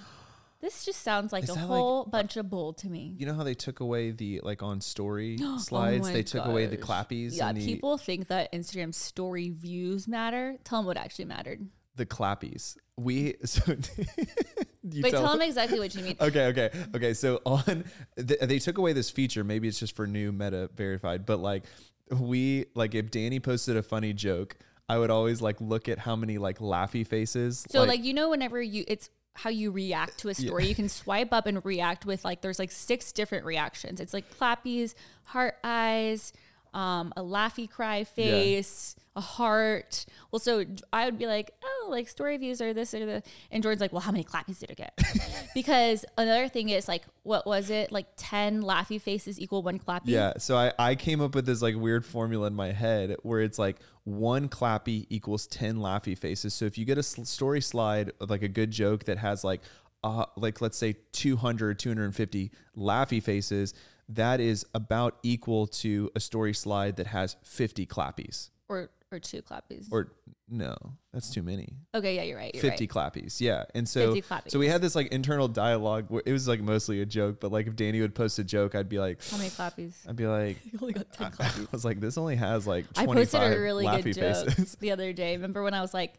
[0.63, 3.17] This just sounds like Is a that like- whole bunch of bull to me.
[3.19, 6.09] You know how they took away the like on story slides?
[6.09, 10.07] Oh they took away the clappies Yeah, and the people think that Instagram story views
[10.07, 10.57] matter.
[10.63, 11.67] Tell them what actually mattered.
[11.97, 12.77] the clappies.
[12.97, 16.17] We so you But tell, tell them exactly what you mean.
[16.21, 17.15] Okay, okay, okay.
[17.15, 17.85] So on,
[18.17, 19.43] th- they took away this feature.
[19.43, 21.65] Maybe it's just for new Meta verified, but like
[22.11, 24.57] we like if Danny posted a funny joke,
[24.89, 27.65] I would always like look at how many like laughy faces.
[27.71, 30.67] So like, you know whenever you it's how you react to a story.
[30.67, 34.01] You can swipe up and react with like there's like six different reactions.
[34.01, 34.95] It's like clappies,
[35.25, 36.33] heart eyes,
[36.75, 40.07] um, a laughy cry face, a heart.
[40.31, 43.63] Well, so I would be like, oh, like story views are this or the and
[43.63, 44.99] Jordan's like, well, how many clappies did it get?
[45.55, 47.93] because another thing is like, what was it?
[47.93, 50.03] Like ten laughy faces equal one clappy.
[50.07, 53.41] Yeah, so I, I came up with this like weird formula in my head where
[53.41, 56.55] it's like one clappy equals 10 laughy faces.
[56.55, 59.61] So if you get a story slide of like a good joke that has like
[60.03, 63.75] uh like let's say 200 250 laughy faces,
[64.15, 68.51] that is about equal to a story slide that has 50 clappies.
[68.69, 69.89] Or or two clappies.
[69.91, 70.09] Or
[70.49, 70.75] no,
[71.13, 71.77] that's too many.
[71.95, 72.55] okay, yeah, you're right.
[72.55, 72.91] You're 50 right.
[72.91, 73.41] clappies.
[73.41, 73.65] Yeah.
[73.75, 74.51] And so 50 clappies.
[74.51, 77.53] so we had this like internal dialogue where it was like mostly a joke, but
[77.53, 79.93] like if Danny would post a joke, I'd be like How many clappies?
[80.09, 81.73] I'd be like You only got ten I clappies.
[81.73, 84.75] was like, this only has like I 25 posted a really good joke faces.
[84.81, 85.37] the other day.
[85.37, 86.15] Remember when I was like,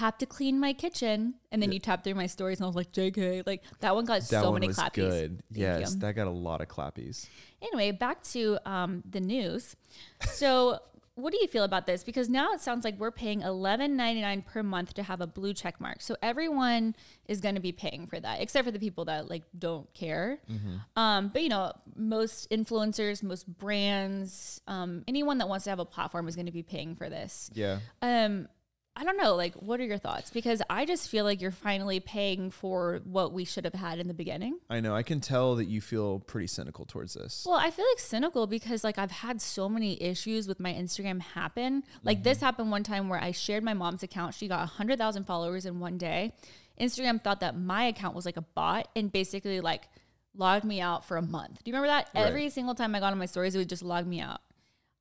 [0.00, 2.76] tap to clean my kitchen, and then you tap through my stories, and I was
[2.76, 4.94] like, JK, like that one got That so one many was clappies.
[4.94, 5.42] good.
[5.52, 6.00] Thank yes, you.
[6.00, 7.26] that got a lot of clappies.
[7.60, 9.76] Anyway, back to um, the news.
[10.22, 10.78] So.
[11.16, 12.02] What do you feel about this?
[12.02, 15.26] Because now it sounds like we're paying eleven ninety nine per month to have a
[15.26, 16.00] blue check mark.
[16.00, 16.96] So everyone
[17.26, 20.38] is going to be paying for that, except for the people that like don't care.
[20.50, 20.76] Mm-hmm.
[20.96, 25.84] Um, but you know, most influencers, most brands, um, anyone that wants to have a
[25.84, 27.50] platform is going to be paying for this.
[27.52, 27.80] Yeah.
[28.00, 28.48] Um,
[28.96, 30.30] I don't know, like, what are your thoughts?
[30.30, 34.08] Because I just feel like you're finally paying for what we should have had in
[34.08, 34.58] the beginning.
[34.68, 34.94] I know.
[34.94, 37.44] I can tell that you feel pretty cynical towards this.
[37.48, 41.20] Well, I feel like cynical because like I've had so many issues with my Instagram
[41.22, 41.84] happen.
[42.02, 42.24] Like Mm-hmm.
[42.24, 44.34] this happened one time where I shared my mom's account.
[44.34, 46.34] She got 100,000 followers in one day.
[46.78, 49.88] Instagram thought that my account was like a bot and basically like
[50.36, 51.62] logged me out for a month.
[51.62, 52.08] Do you remember that?
[52.14, 52.26] Right.
[52.26, 54.40] Every single time I got on my stories, it would just log me out.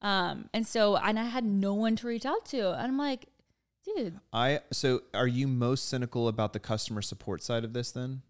[0.02, 2.72] Um, and so and I had no one to reach out to.
[2.74, 3.26] And I'm like,
[3.96, 8.22] dude, I so are you most cynical about the customer support side of this then?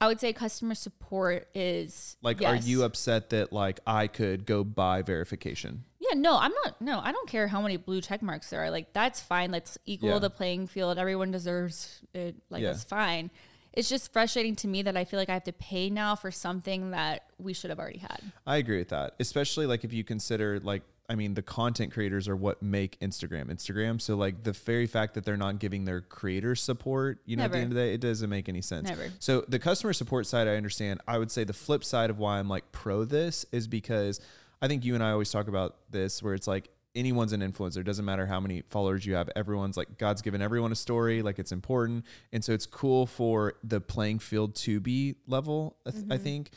[0.00, 2.50] I would say customer support is Like yes.
[2.50, 5.84] are you upset that like I could go buy verification?
[6.00, 6.80] Yeah, no, I'm not.
[6.82, 8.70] No, I don't care how many blue check marks there are.
[8.70, 9.52] Like that's fine.
[9.52, 10.18] Let's equal Yeah.
[10.18, 10.98] the playing field.
[10.98, 12.34] Everyone deserves it.
[12.50, 12.72] Like Yeah.
[12.72, 13.30] that's fine.
[13.72, 16.30] It's just frustrating to me that I feel like I have to pay now for
[16.30, 18.20] something that we should have already had.
[18.46, 19.14] I agree with that.
[19.20, 23.52] Especially like if you consider like I mean the content creators are what make Instagram
[23.52, 24.00] Instagram.
[24.00, 27.52] So like the very fact that they're not giving their creators support, you know, at
[27.52, 28.88] the end of the day, it doesn't make any sense.
[28.88, 29.10] Never.
[29.18, 31.00] So the customer support side I understand.
[31.06, 34.20] I would say the flip side of why I'm like pro this is because
[34.60, 37.78] I think you and I always talk about this where it's like anyone's an influencer.
[37.78, 39.28] It doesn't matter how many followers you have.
[39.34, 41.22] Everyone's like God's given everyone a story.
[41.22, 42.04] Like it's important.
[42.32, 46.24] And so it's cool for the playing field to be level, I, th- I mm-hmm.
[46.24, 46.50] think.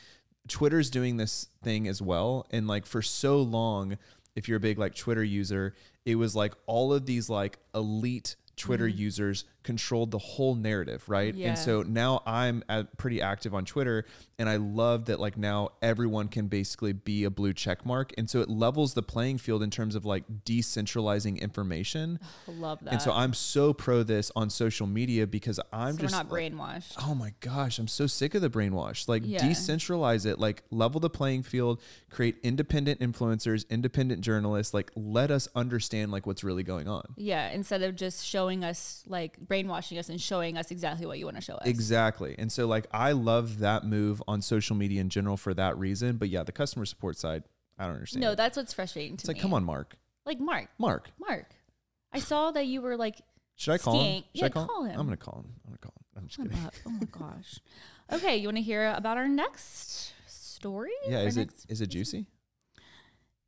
[0.48, 2.46] Twitter's doing this thing as well.
[2.52, 3.98] And like for so long,
[4.36, 5.75] if you're a big like Twitter user,
[6.05, 8.99] it was like all of these like elite Twitter mm-hmm.
[8.99, 11.34] users controlled the whole narrative, right?
[11.34, 11.49] Yeah.
[11.49, 14.06] And so now I'm at, pretty active on Twitter,
[14.38, 18.30] and I love that like now everyone can basically be a blue check mark, and
[18.30, 22.20] so it levels the playing field in terms of like decentralizing information.
[22.47, 22.93] I love that.
[22.93, 26.32] And so I'm so pro this on social media because I'm So just we're not
[26.32, 26.93] like, brainwashed.
[27.01, 29.10] Oh my gosh, I'm so sick of the brainwash.
[29.10, 29.39] Like Yeah.
[29.39, 35.47] decentralize it, like level the playing field, create independent influencers, independent journalists, like let us
[35.56, 37.03] understand like what's really going on.
[37.18, 41.26] Yeah, instead of just showing us like brainwashing us and showing us exactly what you
[41.26, 41.68] want to show us.
[41.68, 42.36] Exactly.
[42.38, 46.18] And so like I love that move on social media in general for that reason,
[46.18, 47.43] but yeah, the customer support side,
[47.78, 48.22] I don't understand.
[48.22, 48.36] No, it.
[48.36, 49.34] that's what's frustrating to it's me.
[49.34, 49.96] like come on, Mark.
[50.26, 51.48] like Mark, Mark, Mark.
[52.14, 53.22] I saw that you were like
[53.58, 54.00] should I call him?
[54.02, 54.24] Skiing.
[54.24, 54.91] Should Yeah, I call, call him?
[54.91, 55.00] him.
[55.00, 55.54] I'm to call him.
[55.66, 56.06] I'm to call him.
[56.18, 56.66] I'm just kidding.
[56.66, 56.74] up.
[56.86, 57.60] Oh my gosh.
[58.12, 60.91] Okay, you want to hear about our next story?
[61.08, 62.26] Yeah, is it is it juicy?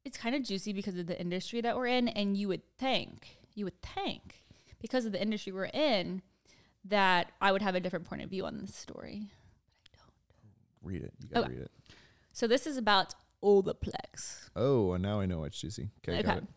[0.06, 3.40] It's kind of juicy because of the industry that we're in, and you would think,
[3.56, 4.44] you would think,
[4.80, 6.22] because of the industry we're in,
[6.86, 9.24] that I would have a different point of view on this story.
[9.94, 11.14] I don't Read it.
[11.22, 11.54] You got to Okay.
[11.56, 11.72] read it.
[12.34, 13.14] So this is about
[13.44, 14.50] Olaplex.
[14.56, 15.90] Oh, and now I know it's juicy.
[16.08, 16.48] Okay, got Okay.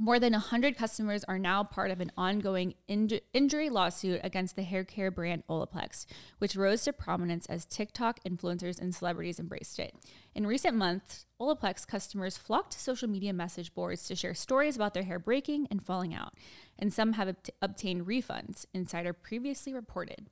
[0.00, 4.62] More than 100 customers are now part of an ongoing inj- injury lawsuit against the
[4.62, 6.06] hair care brand Olaplex,
[6.38, 9.96] which rose to prominence as TikTok influencers and celebrities embraced it.
[10.36, 14.94] In recent months, Olaplex customers flocked to social media message boards to share stories about
[14.94, 16.34] their hair breaking and falling out,
[16.78, 20.28] and some have obt- obtained refunds, Insider previously reported.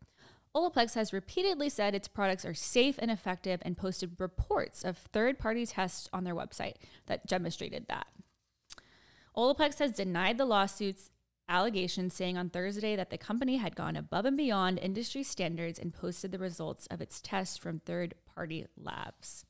[0.54, 5.40] Olaplex has repeatedly said its products are safe and effective and posted reports of third
[5.40, 6.74] party tests on their website
[7.06, 8.06] that demonstrated that.
[9.36, 11.10] Olaplex has denied the lawsuit's
[11.48, 15.94] allegations, saying on Thursday that the company had gone above and beyond industry standards and
[15.94, 19.44] posted the results of its tests from third party labs.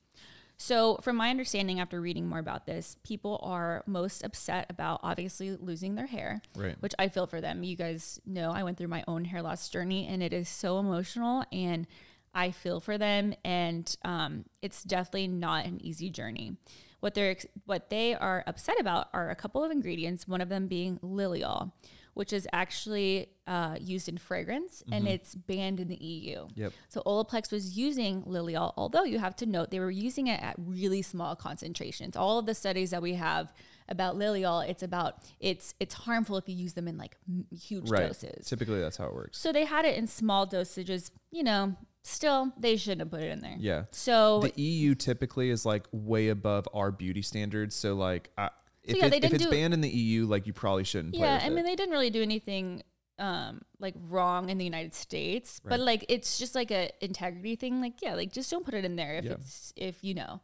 [0.58, 5.54] So, from my understanding, after reading more about this, people are most upset about obviously
[5.54, 6.80] losing their hair, Right.
[6.80, 7.62] which I feel for them.
[7.62, 10.78] You guys know I went through my own hair loss journey and it is so
[10.78, 11.86] emotional and
[12.34, 13.34] I feel for them.
[13.44, 16.56] And um, it's definitely not an easy journey.
[17.00, 17.36] What they're
[17.66, 20.26] what they are upset about are a couple of ingredients.
[20.26, 21.74] One of them being lilial,
[22.14, 26.48] which is actually uh, used in fragrance and it's banned in the EU.
[26.56, 26.72] Yep.
[26.88, 30.56] So Olaplex was using lilial, although you have to note they were using it at
[30.58, 32.16] really small concentrations.
[32.16, 33.52] All of the studies that we have
[33.88, 37.88] about lilial, it's about it's it's harmful if you use them in like m- huge
[37.90, 38.08] Right.
[38.08, 38.46] doses.
[38.48, 39.38] Typically that's how it works.
[39.38, 41.10] So they had it in small dosages.
[41.30, 41.76] You know,
[42.08, 43.56] still they shouldn't have put it in there.
[43.58, 43.84] Yeah.
[43.90, 47.74] So the EU typically is like way above our beauty standards.
[47.74, 48.50] So like, I,
[48.84, 51.14] if, yeah, it- if it's banned in the EU, like you probably shouldn't.
[51.14, 51.52] Yeah, I it.
[51.52, 52.82] mean they didn't really do anything
[53.18, 55.70] um like wrong in the United States, Right.
[55.70, 57.80] but like it's just like a integrity thing.
[57.80, 59.32] Like yeah, like just don't put it in there if Yeah.
[59.32, 60.40] it's if you know.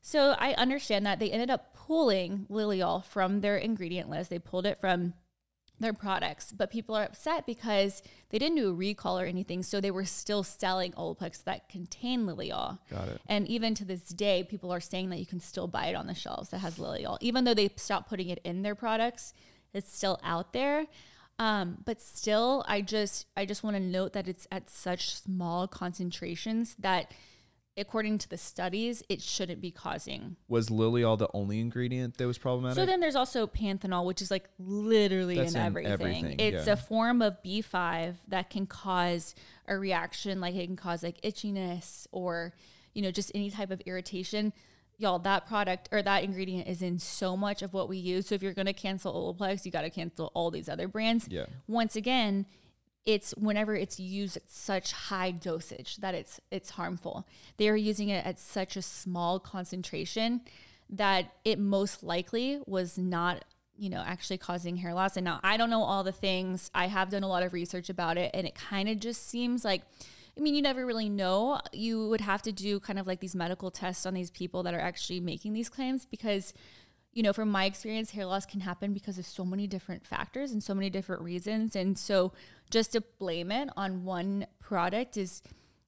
[0.00, 4.30] So I understand that they ended up pulling lilial from their ingredient list.
[4.30, 5.14] They pulled it from
[5.80, 9.80] their products, but people are upset because they didn't do a recall or anything, so
[9.80, 12.78] they were still selling Olaplex that contain lilial.
[12.90, 13.20] Got it.
[13.26, 16.06] And even to this day, people are saying that you can still buy it on
[16.06, 19.34] the shelves that has lilial, even though they stopped putting it in their products.
[19.72, 20.86] It's still out there.
[21.38, 25.66] Um, but still, I just I just want to note that it's at such small
[25.66, 27.12] concentrations that
[27.76, 30.36] according to the studies, it shouldn't be causing.
[30.48, 32.76] Was lilial the only ingredient that was problematic?
[32.76, 35.92] So then there's also panthenol, which is like literally in, in everything.
[35.92, 36.74] everything, It's yeah.
[36.74, 39.34] a form of B5 that can cause
[39.66, 42.54] a reaction, like it can cause like itchiness or,
[42.92, 44.52] you know, just any type of irritation.
[44.96, 48.28] Y'all, that product or that ingredient is in so much of what we use.
[48.28, 51.26] So if you're going to cancel Olaplex, you got to cancel all these other brands.
[51.28, 51.46] Yeah.
[51.66, 52.46] Once again,
[53.06, 57.26] it's whenever it's used at such high dosage that it's it's harmful.
[57.58, 60.40] They are using it at such a small concentration
[60.88, 63.44] that it most likely was not
[63.76, 65.16] you know actually causing hair loss.
[65.16, 66.70] And now i don't know all the things.
[66.74, 69.64] I have done a lot of research about it and it kind of just seems
[69.64, 69.82] like
[70.36, 71.60] i mean you never really know.
[71.72, 74.72] You would have to do kind of like these medical tests on these people that
[74.72, 76.54] are actually making these claims because
[77.14, 80.52] you know, from my experience, hair loss can happen because of so many different factors
[80.52, 81.76] and so many different reasons.
[81.76, 82.32] And so
[82.70, 85.42] just to blame it on one product is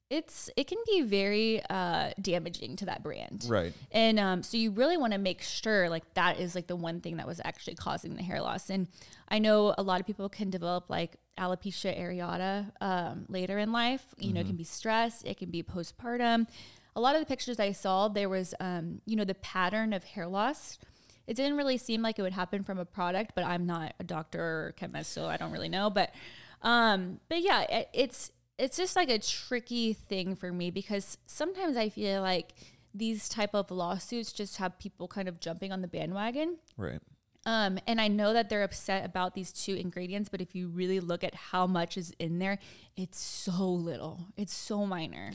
[0.09, 3.47] it's it can be very uh, damaging to that brand.
[3.49, 3.72] Right.
[3.91, 7.01] And um, so you really want to make sure like that is like the one
[7.01, 8.70] thing that was actually causing the hair loss.
[8.70, 8.87] And
[9.29, 14.05] I know a lot of people can develop like alopecia areata um, later in life.
[14.18, 16.47] You know, it can be stress, it can be postpartum.
[16.95, 20.05] A lot of the pictures I saw, there was, um, you know, the pattern of
[20.05, 20.79] hair loss.
[21.27, 24.05] It didn't really seem like it would happen from a product, but I'm not a
[24.05, 25.91] doctor or chemist, so I don't really know.
[25.91, 26.14] But,
[26.62, 31.77] um, but yeah, it, it's it's just like a tricky thing for me because sometimes
[31.77, 32.55] I feel like
[32.95, 36.57] these type of lawsuits just have people kind of jumping on the bandwagon.
[36.77, 37.01] Right.
[37.45, 40.99] Um, and I know that they're upset about these two ingredients, but if you really
[40.99, 42.59] look at how much is in there,
[42.97, 44.27] it's so little.
[44.37, 45.33] It's so minor.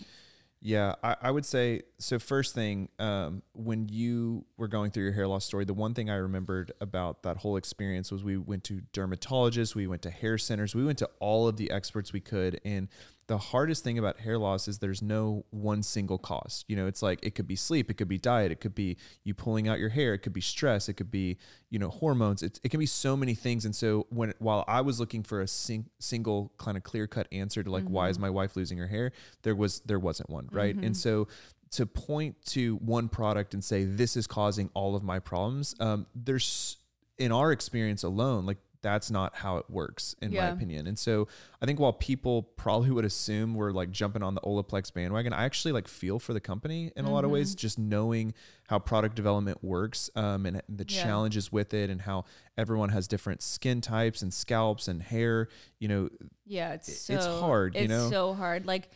[0.64, 2.20] Yeah, I, I would say so.
[2.20, 6.12] First thing, um, when you were going through your hair loss story, the one thing
[6.12, 10.38] I remembered about that whole experience was we went to dermatologists, we went to hair
[10.38, 12.62] centers, we went to all of the experts we could.
[12.64, 12.90] And
[13.28, 16.66] the hardest thing about hair loss is there's no one single cause.
[16.68, 18.98] You know, it's like it could be sleep, it could be diet, it could be
[19.24, 21.38] you pulling out your hair, it could be stress, it could be
[21.70, 22.44] you know hormones.
[22.44, 23.66] It, it can be so many things.
[23.66, 27.28] And so when while I was looking for a sing, single kind of clear cut
[27.32, 29.12] answer to like why is my wife losing her hair,
[29.44, 30.76] there was there wasn't one right.
[30.76, 31.28] And so
[31.72, 36.06] to point to one product and say this is causing all of my problems, um,
[36.14, 36.78] there's
[37.18, 40.88] in our experience alone, like that's not how it works in my opinion.
[40.88, 41.28] And so
[41.62, 45.44] I think while people probably would assume we're like jumping on the Olaplex bandwagon, I
[45.46, 48.34] actually like feel for the company in a lot of ways, just knowing
[48.68, 51.04] how product development works um, and the Yeah.
[51.04, 52.26] challenges with it and how
[52.58, 55.48] everyone has different skin types and scalps and hair.
[55.80, 56.10] You know,
[56.46, 58.10] Yeah, it's so it's hard, you It's know?
[58.10, 58.66] so hard.
[58.66, 58.90] Like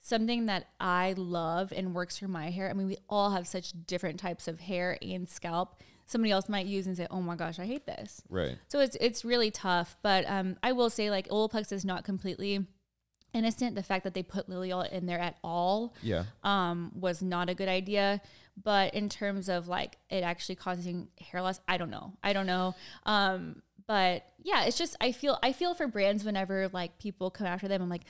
[0.00, 2.70] something that I love and works for my hair.
[2.70, 5.82] I mean, we all have such different types of hair and scalp.
[6.08, 8.56] Somebody else might use and say, "Oh my gosh, I hate this." right.
[8.68, 9.96] So it's it's really tough.
[10.02, 12.66] But um, I will say, like Olaplex is not completely
[13.34, 13.74] innocent.
[13.74, 16.24] The fact that they put Lilial in there at all Yeah.
[16.42, 18.20] um, was not a good idea.
[18.60, 22.14] But in terms of like it actually causing hair loss, I don't know.
[22.24, 22.74] I don't know.
[23.04, 27.46] Um, but yeah, it's just I feel I feel for brands whenever like people come
[27.46, 27.82] after them.
[27.82, 28.04] I'm like,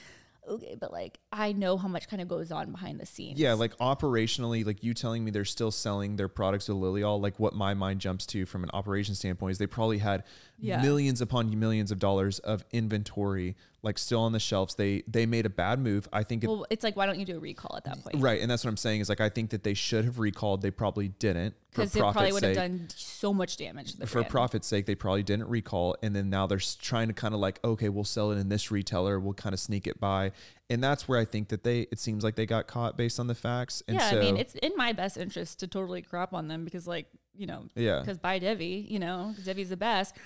[0.49, 3.39] okay, but like I know how much kind of goes on behind the scenes.
[3.39, 7.39] Yeah, like operationally, like you telling me they're still selling their products with Lilial, like
[7.39, 10.25] what my mind jumps to from an operation standpoint is they probably had
[10.59, 10.81] Yeah.
[10.83, 14.75] millions upon millions of dollars of inventory like still on the shelves.
[14.75, 16.09] They they made a bad move.
[16.13, 18.17] I think it, it's like why don't you do a recall at that point?
[18.23, 20.63] right, and that's what I'm saying is like I think that they should have recalled.
[20.63, 24.21] They probably didn't Because it probably would have done so much damage to the for
[24.21, 24.31] brand.
[24.31, 27.61] profit's sake, they probably didn't recall, and then now they're trying to kind of like,
[27.65, 30.33] okay, we'll sell it in this retailer, we'll kind of sneak it by,
[30.69, 33.29] and that's where I think that they, it seems like they got caught based on
[33.29, 33.83] the facts.
[33.87, 36.65] And yeah, so, I mean, it's in my best interest to totally crap on them
[36.65, 37.07] because, like,
[37.37, 38.01] you know, Yeah.
[38.01, 40.17] because buy Divi, you know Divi's the best.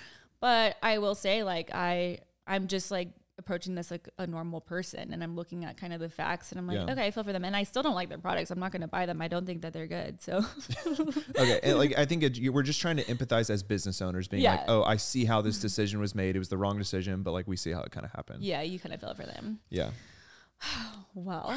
[0.40, 5.12] But I will say, like, I, I'm just like approaching this like a normal person,
[5.12, 6.92] and I'm looking at kind of the facts, and I'm like, Yeah.
[6.92, 8.50] okay, I feel for them, and I still don't like their products.
[8.50, 9.20] I'm not going to buy them.
[9.22, 10.20] I don't think that they're good.
[10.22, 10.44] So,
[11.38, 14.42] okay and like i think it, we're just trying to empathize as business owners being
[14.44, 17.32] like oh i see how this decision was made it was the wrong decision but
[17.32, 19.58] like we see how it kind of happened yeah, you kind of feel for them.
[19.70, 19.90] yeah
[21.14, 21.54] Well,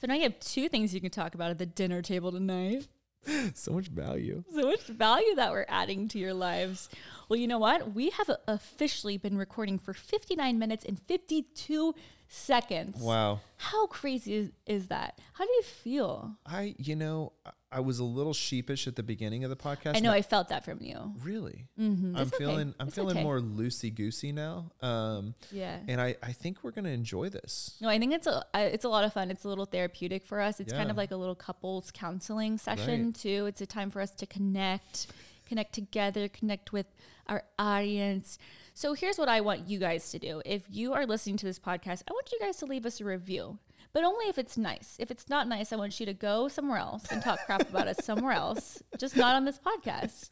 [0.00, 2.88] so now you have two things you can talk about at the dinner table tonight.
[3.54, 6.88] so much value so much value that we're adding to your lives.
[7.28, 7.94] Well, you know what?
[7.94, 11.94] We have officially been recording for 59 minutes and 52
[12.28, 12.98] seconds.
[12.98, 15.18] wow How crazy is, is that?
[15.34, 16.36] How do you feel?
[16.46, 17.32] i you know
[17.72, 20.48] I- was a little sheepish at the beginning of the podcast I know I felt
[20.50, 21.14] that from you.
[21.22, 22.16] really Mm-hmm.
[22.16, 22.44] i'm It's okay.
[22.44, 23.22] feeling i'm It's feeling okay.
[23.24, 25.78] more loosey goosey now um Yeah.
[25.88, 28.88] and i i think we're gonna enjoy this No, I think it's a it's a
[28.88, 29.30] lot of fun.
[29.30, 30.60] It's a little therapeutic for us.
[30.60, 33.14] It's kind of like a little couples counseling session Right.
[33.14, 33.46] too.
[33.46, 35.06] It's a time for us to connect,
[35.48, 36.86] connect together, connect with
[37.28, 38.38] our audience.
[38.74, 40.42] So here's what I want you guys to do.
[40.44, 43.04] If you are listening to this podcast, I want you guys to leave us a
[43.04, 43.58] review.
[43.92, 44.96] But only if it's nice.
[44.98, 47.88] If it's not nice, I want you to go somewhere else and talk crap about
[47.88, 50.30] us somewhere else, just not on this podcast.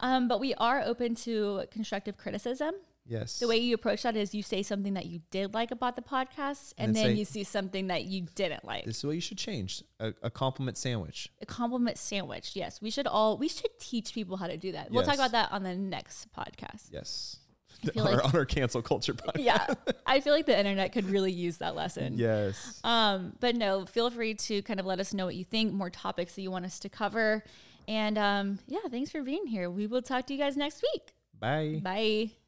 [0.00, 2.74] Um, but we are open to constructive criticism.
[3.06, 3.38] Yes.
[3.38, 6.00] The way you approach that is you say something that you did like about the
[6.00, 8.86] podcast, and, And then say- you see something that you didn't like.
[8.86, 9.82] this is what you should change.
[10.00, 11.28] A, a compliment sandwich.
[11.42, 12.52] a compliment sandwich.
[12.56, 14.90] Yes, we should all we should teach people how to do that.
[14.90, 16.88] We'll talk about that on the next podcast.
[16.90, 17.36] Yes.
[17.92, 19.44] Feel on, our, on our cancel culture podcast.
[19.44, 19.66] Yeah,
[20.06, 22.14] I feel like the internet could really use that lesson.
[22.16, 22.80] Yes.
[22.84, 25.90] Um, but no, feel free to kind of let us know what you think, more
[25.90, 27.44] topics that you want us to cover,
[27.88, 29.70] and um, yeah, thanks for being here.
[29.70, 31.14] We will talk to you guys next week.
[31.38, 31.80] Bye.
[31.82, 32.43] Bye.